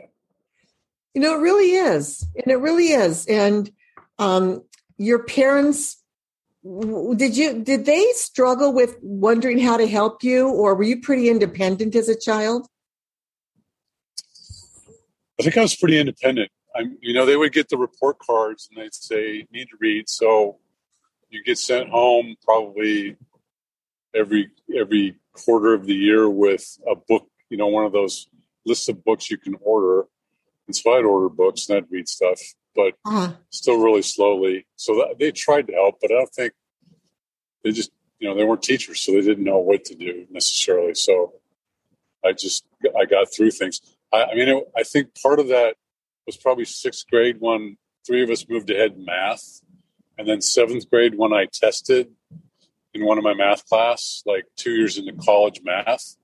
you 1.13 1.21
know, 1.21 1.35
it 1.35 1.41
really 1.41 1.71
is, 1.71 2.27
and 2.35 2.51
it 2.51 2.57
really 2.57 2.87
is. 2.89 3.25
And 3.27 3.71
um, 4.19 4.63
your 4.97 5.23
parents 5.23 6.01
did 7.15 7.37
you 7.37 7.61
did 7.61 7.85
they 7.85 8.03
struggle 8.13 8.73
with 8.73 8.97
wondering 9.01 9.59
how 9.59 9.77
to 9.77 9.87
help 9.87 10.23
you 10.23 10.49
or 10.49 10.73
were 10.73 10.83
you 10.83 10.99
pretty 10.99 11.29
independent 11.29 11.95
as 11.95 12.09
a 12.09 12.19
child 12.19 12.67
i 15.39 15.43
think 15.43 15.55
i 15.55 15.61
was 15.61 15.75
pretty 15.75 15.99
independent 15.99 16.49
i'm 16.75 16.97
you 17.01 17.13
know 17.13 17.25
they 17.25 17.37
would 17.37 17.53
get 17.53 17.69
the 17.69 17.77
report 17.77 18.17
cards 18.19 18.69
and 18.69 18.81
they'd 18.81 18.93
say 18.93 19.45
need 19.51 19.67
to 19.69 19.77
read 19.79 20.07
so 20.09 20.57
you 21.29 21.43
get 21.43 21.57
sent 21.57 21.89
home 21.89 22.35
probably 22.43 23.15
every 24.13 24.49
every 24.77 25.15
quarter 25.33 25.73
of 25.73 25.85
the 25.85 25.95
year 25.95 26.29
with 26.29 26.77
a 26.89 26.95
book 26.95 27.27
you 27.49 27.57
know 27.57 27.67
one 27.67 27.85
of 27.85 27.91
those 27.91 28.27
lists 28.65 28.89
of 28.89 29.03
books 29.03 29.29
you 29.29 29.37
can 29.37 29.55
order 29.61 30.05
and 30.67 30.75
so 30.75 30.93
i'd 30.93 31.05
order 31.05 31.29
books 31.29 31.69
and 31.69 31.77
i'd 31.77 31.91
read 31.91 32.07
stuff 32.07 32.39
but 32.75 32.93
uh-huh. 33.05 33.31
still 33.49 33.81
really 33.81 34.01
slowly. 34.01 34.67
So 34.75 34.95
that, 34.95 35.15
they 35.17 35.31
tried 35.31 35.67
to 35.67 35.73
help, 35.73 35.99
but 36.01 36.11
I 36.11 36.15
don't 36.15 36.33
think 36.33 36.53
they 37.63 37.71
just, 37.71 37.91
you 38.19 38.27
know, 38.27 38.35
they 38.35 38.43
weren't 38.43 38.61
teachers, 38.61 38.99
so 38.99 39.13
they 39.13 39.21
didn't 39.21 39.43
know 39.43 39.57
what 39.57 39.85
to 39.85 39.95
do 39.95 40.27
necessarily. 40.29 40.93
So 40.93 41.33
I 42.23 42.33
just, 42.33 42.65
I 42.99 43.05
got 43.05 43.33
through 43.33 43.51
things. 43.51 43.81
I, 44.13 44.25
I 44.25 44.35
mean, 44.35 44.49
it, 44.49 44.71
I 44.77 44.83
think 44.83 45.09
part 45.21 45.39
of 45.39 45.47
that 45.47 45.75
was 46.25 46.37
probably 46.37 46.65
sixth 46.65 47.07
grade 47.09 47.37
when 47.39 47.77
three 48.05 48.23
of 48.23 48.29
us 48.29 48.47
moved 48.47 48.69
ahead 48.69 48.93
in 48.93 49.05
math. 49.05 49.61
And 50.17 50.27
then 50.27 50.41
seventh 50.41 50.89
grade 50.89 51.15
when 51.15 51.33
I 51.33 51.45
tested 51.51 52.07
in 52.93 53.05
one 53.05 53.17
of 53.17 53.23
my 53.23 53.33
math 53.33 53.67
class, 53.67 54.23
like 54.25 54.45
two 54.55 54.71
years 54.71 54.97
into 54.97 55.13
college 55.13 55.61
math, 55.63 56.15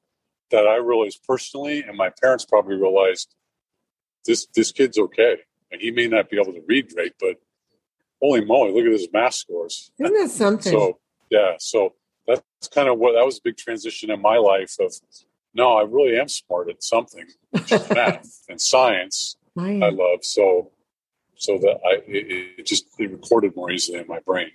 that 0.50 0.68
I 0.68 0.78
realized 0.78 1.20
personally, 1.28 1.84
and 1.84 1.98
my 1.98 2.10
parents 2.22 2.46
probably 2.46 2.76
realized 2.76 3.36
this 4.26 4.48
this 4.54 4.72
kid's 4.72 4.98
okay 4.98 5.38
and 5.72 5.82
he 5.82 5.92
may 5.92 6.08
not 6.08 6.30
be 6.30 6.38
able 6.38 6.54
to 6.54 6.62
read 6.68 6.94
great, 6.94 7.14
but 7.20 7.38
holy 8.22 8.44
moly, 8.44 8.74
look 8.74 8.86
at 8.86 8.92
his 8.92 9.08
math 9.12 9.34
scores. 9.34 9.92
Isn't 10.00 10.14
that 10.14 10.30
something? 10.30 10.72
So 10.72 11.00
yeah, 11.30 11.54
so 11.60 11.94
that's 12.28 12.68
kind 12.74 12.90
of 12.90 13.00
what 13.00 13.14
that 13.14 13.26
was 13.26 13.38
a 13.38 13.42
big 13.44 13.58
transition 13.58 14.12
in 14.12 14.22
my 14.22 14.38
life 14.38 14.76
of 14.80 14.94
no, 15.54 15.74
I 15.74 15.84
really 15.84 16.18
am 16.18 16.28
smart 16.28 16.70
at 16.70 16.84
something, 16.84 17.26
math 17.54 18.44
and 18.50 18.60
science. 18.60 19.36
Right. 19.56 19.82
I 19.82 19.90
love 19.90 20.24
so 20.24 20.72
so 21.36 21.58
that 21.58 21.80
I 21.86 22.02
it, 22.08 22.58
it, 22.60 22.66
just 22.66 22.86
it 23.00 23.12
recorded 23.12 23.56
more 23.56 23.72
easily 23.72 24.00
in 24.00 24.08
my 24.08 24.20
brain. 24.20 24.52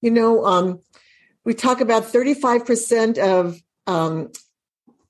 You 0.00 0.10
know, 0.10 0.44
um, 0.44 0.80
we 1.44 1.54
talk 1.54 1.80
about 1.80 2.04
thirty 2.04 2.34
five 2.34 2.64
percent 2.64 3.18
of 3.18 3.60
um, 3.86 4.30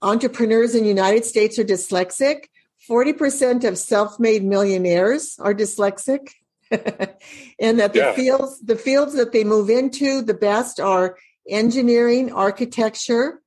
entrepreneurs 0.03 0.75
in 0.75 0.83
the 0.83 0.89
United 0.89 1.25
States 1.25 1.59
are 1.59 1.65
dyslexic. 1.65 2.45
40% 2.89 3.65
of 3.65 3.79
self-made 3.79 4.45
millionaires 4.45 5.39
are 5.39 5.55
dyslexic 5.55 6.33
and 6.71 7.79
that 7.81 7.93
the 7.93 7.99
yeah. 7.99 8.13
fields 8.13 8.61
the 8.61 8.77
fields 8.77 9.15
that 9.15 9.33
they 9.33 9.45
move 9.45 9.71
into 9.71 10.23
the 10.23 10.35
best 10.35 10.81
are 10.81 11.17
engineering 11.49 12.33
architecture 12.33 13.41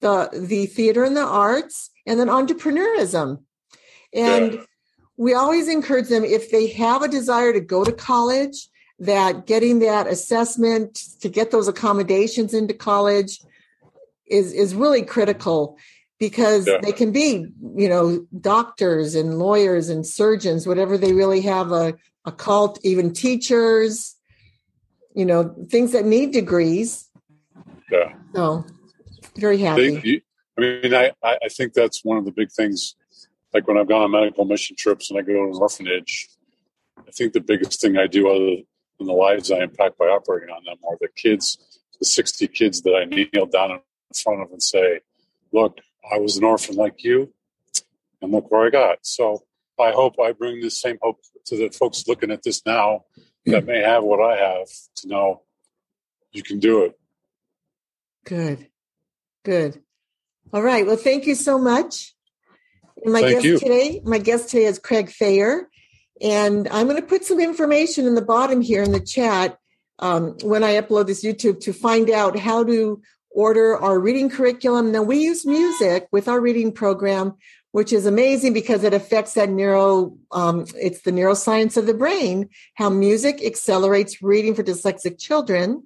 the 0.00 0.28
the 0.32 0.66
theater 0.66 1.04
and 1.04 1.16
the 1.16 1.24
arts 1.24 1.90
and 2.06 2.18
then 2.20 2.28
entrepreneurism 2.28 3.42
and 4.12 4.54
yeah. 4.54 4.60
We 5.16 5.34
always 5.34 5.68
encourage 5.68 6.08
them 6.08 6.24
if 6.24 6.50
they 6.50 6.66
have 6.68 7.02
a 7.02 7.08
desire 7.08 7.52
to 7.52 7.60
go 7.60 7.84
to 7.84 7.92
college 7.92 8.68
that 8.98 9.46
getting 9.46 9.80
that 9.80 10.06
assessment 10.06 10.94
to 11.20 11.28
get 11.28 11.50
those 11.50 11.68
accommodations 11.68 12.54
into 12.54 12.74
college 12.74 13.40
is 14.26 14.52
is 14.52 14.74
really 14.74 15.02
critical 15.02 15.76
because 16.18 16.66
yeah. 16.66 16.78
they 16.82 16.92
can 16.92 17.12
be, 17.12 17.46
you 17.76 17.88
know, 17.88 18.26
doctors 18.40 19.14
and 19.14 19.38
lawyers 19.38 19.88
and 19.88 20.06
surgeons, 20.06 20.66
whatever 20.66 20.96
they 20.96 21.12
really 21.12 21.40
have 21.40 21.72
a, 21.72 21.94
a 22.24 22.32
cult, 22.32 22.78
even 22.82 23.12
teachers, 23.12 24.16
you 25.14 25.26
know, 25.26 25.54
things 25.68 25.92
that 25.92 26.04
need 26.04 26.32
degrees. 26.32 27.10
Yeah. 27.90 28.14
So 28.34 28.64
very 29.36 29.58
happy. 29.58 29.96
They, 29.96 30.22
I 30.56 30.60
mean, 30.60 30.94
I, 30.94 31.12
I 31.22 31.48
think 31.48 31.74
that's 31.74 32.04
one 32.04 32.16
of 32.16 32.24
the 32.24 32.32
big 32.32 32.50
things. 32.52 32.94
Like 33.54 33.68
when 33.68 33.78
I've 33.78 33.88
gone 33.88 34.02
on 34.02 34.10
medical 34.10 34.44
mission 34.44 34.74
trips 34.76 35.10
and 35.10 35.18
I 35.18 35.22
go 35.22 35.32
to 35.32 35.44
an 35.44 35.54
orphanage, 35.54 36.28
I 36.98 37.10
think 37.12 37.32
the 37.32 37.40
biggest 37.40 37.80
thing 37.80 37.96
I 37.96 38.08
do 38.08 38.28
other 38.28 38.62
than 38.98 39.06
the 39.06 39.12
lives 39.12 39.50
I 39.50 39.58
impact 39.58 39.96
by 39.96 40.06
operating 40.06 40.50
on 40.50 40.64
them 40.64 40.76
are 40.88 40.96
the 41.00 41.08
kids, 41.08 41.80
the 41.98 42.04
60 42.04 42.48
kids 42.48 42.82
that 42.82 42.94
I 42.94 43.04
kneel 43.04 43.46
down 43.46 43.70
in 43.70 43.78
front 44.14 44.42
of 44.42 44.50
and 44.50 44.62
say, 44.62 45.00
look, 45.52 45.78
I 46.12 46.18
was 46.18 46.36
an 46.36 46.44
orphan 46.44 46.74
like 46.74 47.04
you, 47.04 47.32
and 48.20 48.32
look 48.32 48.50
where 48.50 48.66
I 48.66 48.70
got. 48.70 48.98
So 49.02 49.44
I 49.80 49.92
hope 49.92 50.16
I 50.20 50.32
bring 50.32 50.60
the 50.60 50.70
same 50.70 50.98
hope 51.00 51.20
to 51.46 51.56
the 51.56 51.70
folks 51.70 52.04
looking 52.08 52.30
at 52.30 52.42
this 52.42 52.64
now 52.66 53.04
that 53.46 53.60
hmm. 53.60 53.66
may 53.66 53.80
have 53.80 54.02
what 54.02 54.20
I 54.20 54.36
have 54.36 54.68
to 54.96 55.08
know 55.08 55.42
you 56.32 56.42
can 56.42 56.58
do 56.58 56.84
it. 56.84 56.98
Good. 58.24 58.66
Good. 59.44 59.80
All 60.52 60.62
right. 60.62 60.86
Well, 60.86 60.96
thank 60.96 61.26
you 61.26 61.34
so 61.34 61.58
much. 61.58 62.13
And 63.02 63.12
my 63.12 63.20
thank 63.20 63.34
guest 63.34 63.44
you. 63.44 63.58
today, 63.58 64.00
my 64.04 64.18
guest 64.18 64.50
today 64.50 64.64
is 64.64 64.78
Craig 64.78 65.10
Thayer, 65.10 65.68
And 66.20 66.68
I'm 66.68 66.86
going 66.86 67.00
to 67.00 67.06
put 67.06 67.24
some 67.24 67.40
information 67.40 68.06
in 68.06 68.14
the 68.14 68.22
bottom 68.22 68.60
here 68.60 68.82
in 68.82 68.92
the 68.92 69.00
chat 69.00 69.58
um, 69.98 70.36
when 70.42 70.64
I 70.64 70.80
upload 70.80 71.06
this 71.06 71.24
YouTube 71.24 71.60
to 71.60 71.72
find 71.72 72.10
out 72.10 72.38
how 72.38 72.64
to 72.64 73.02
order 73.30 73.76
our 73.76 73.98
reading 73.98 74.30
curriculum. 74.30 74.92
Now 74.92 75.02
we 75.02 75.18
use 75.18 75.44
music 75.44 76.06
with 76.12 76.28
our 76.28 76.40
reading 76.40 76.72
program, 76.72 77.34
which 77.72 77.92
is 77.92 78.06
amazing 78.06 78.52
because 78.52 78.84
it 78.84 78.94
affects 78.94 79.34
that 79.34 79.50
neuro, 79.50 80.16
um, 80.30 80.66
it's 80.76 81.02
the 81.02 81.10
neuroscience 81.10 81.76
of 81.76 81.86
the 81.86 81.94
brain, 81.94 82.48
how 82.74 82.88
music 82.90 83.44
accelerates 83.44 84.22
reading 84.22 84.54
for 84.54 84.62
dyslexic 84.62 85.18
children. 85.18 85.82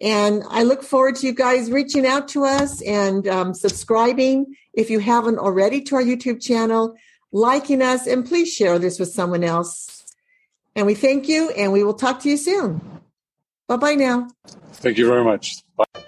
And 0.00 0.44
I 0.48 0.62
look 0.62 0.82
forward 0.82 1.16
to 1.16 1.26
you 1.26 1.32
guys 1.32 1.70
reaching 1.70 2.06
out 2.06 2.28
to 2.28 2.44
us 2.44 2.80
and 2.82 3.26
um, 3.26 3.54
subscribing 3.54 4.54
if 4.72 4.90
you 4.90 5.00
haven't 5.00 5.38
already 5.38 5.80
to 5.82 5.96
our 5.96 6.02
YouTube 6.02 6.40
channel, 6.40 6.94
liking 7.32 7.82
us, 7.82 8.06
and 8.06 8.24
please 8.24 8.52
share 8.52 8.78
this 8.78 9.00
with 9.00 9.10
someone 9.10 9.42
else. 9.42 10.04
And 10.76 10.86
we 10.86 10.94
thank 10.94 11.28
you, 11.28 11.50
and 11.50 11.72
we 11.72 11.82
will 11.82 11.94
talk 11.94 12.20
to 12.20 12.28
you 12.28 12.36
soon. 12.36 12.80
Bye 13.66 13.76
bye 13.76 13.94
now. 13.96 14.28
Thank 14.74 14.98
you 14.98 15.08
very 15.08 15.24
much. 15.24 15.56
Bye. 15.76 16.07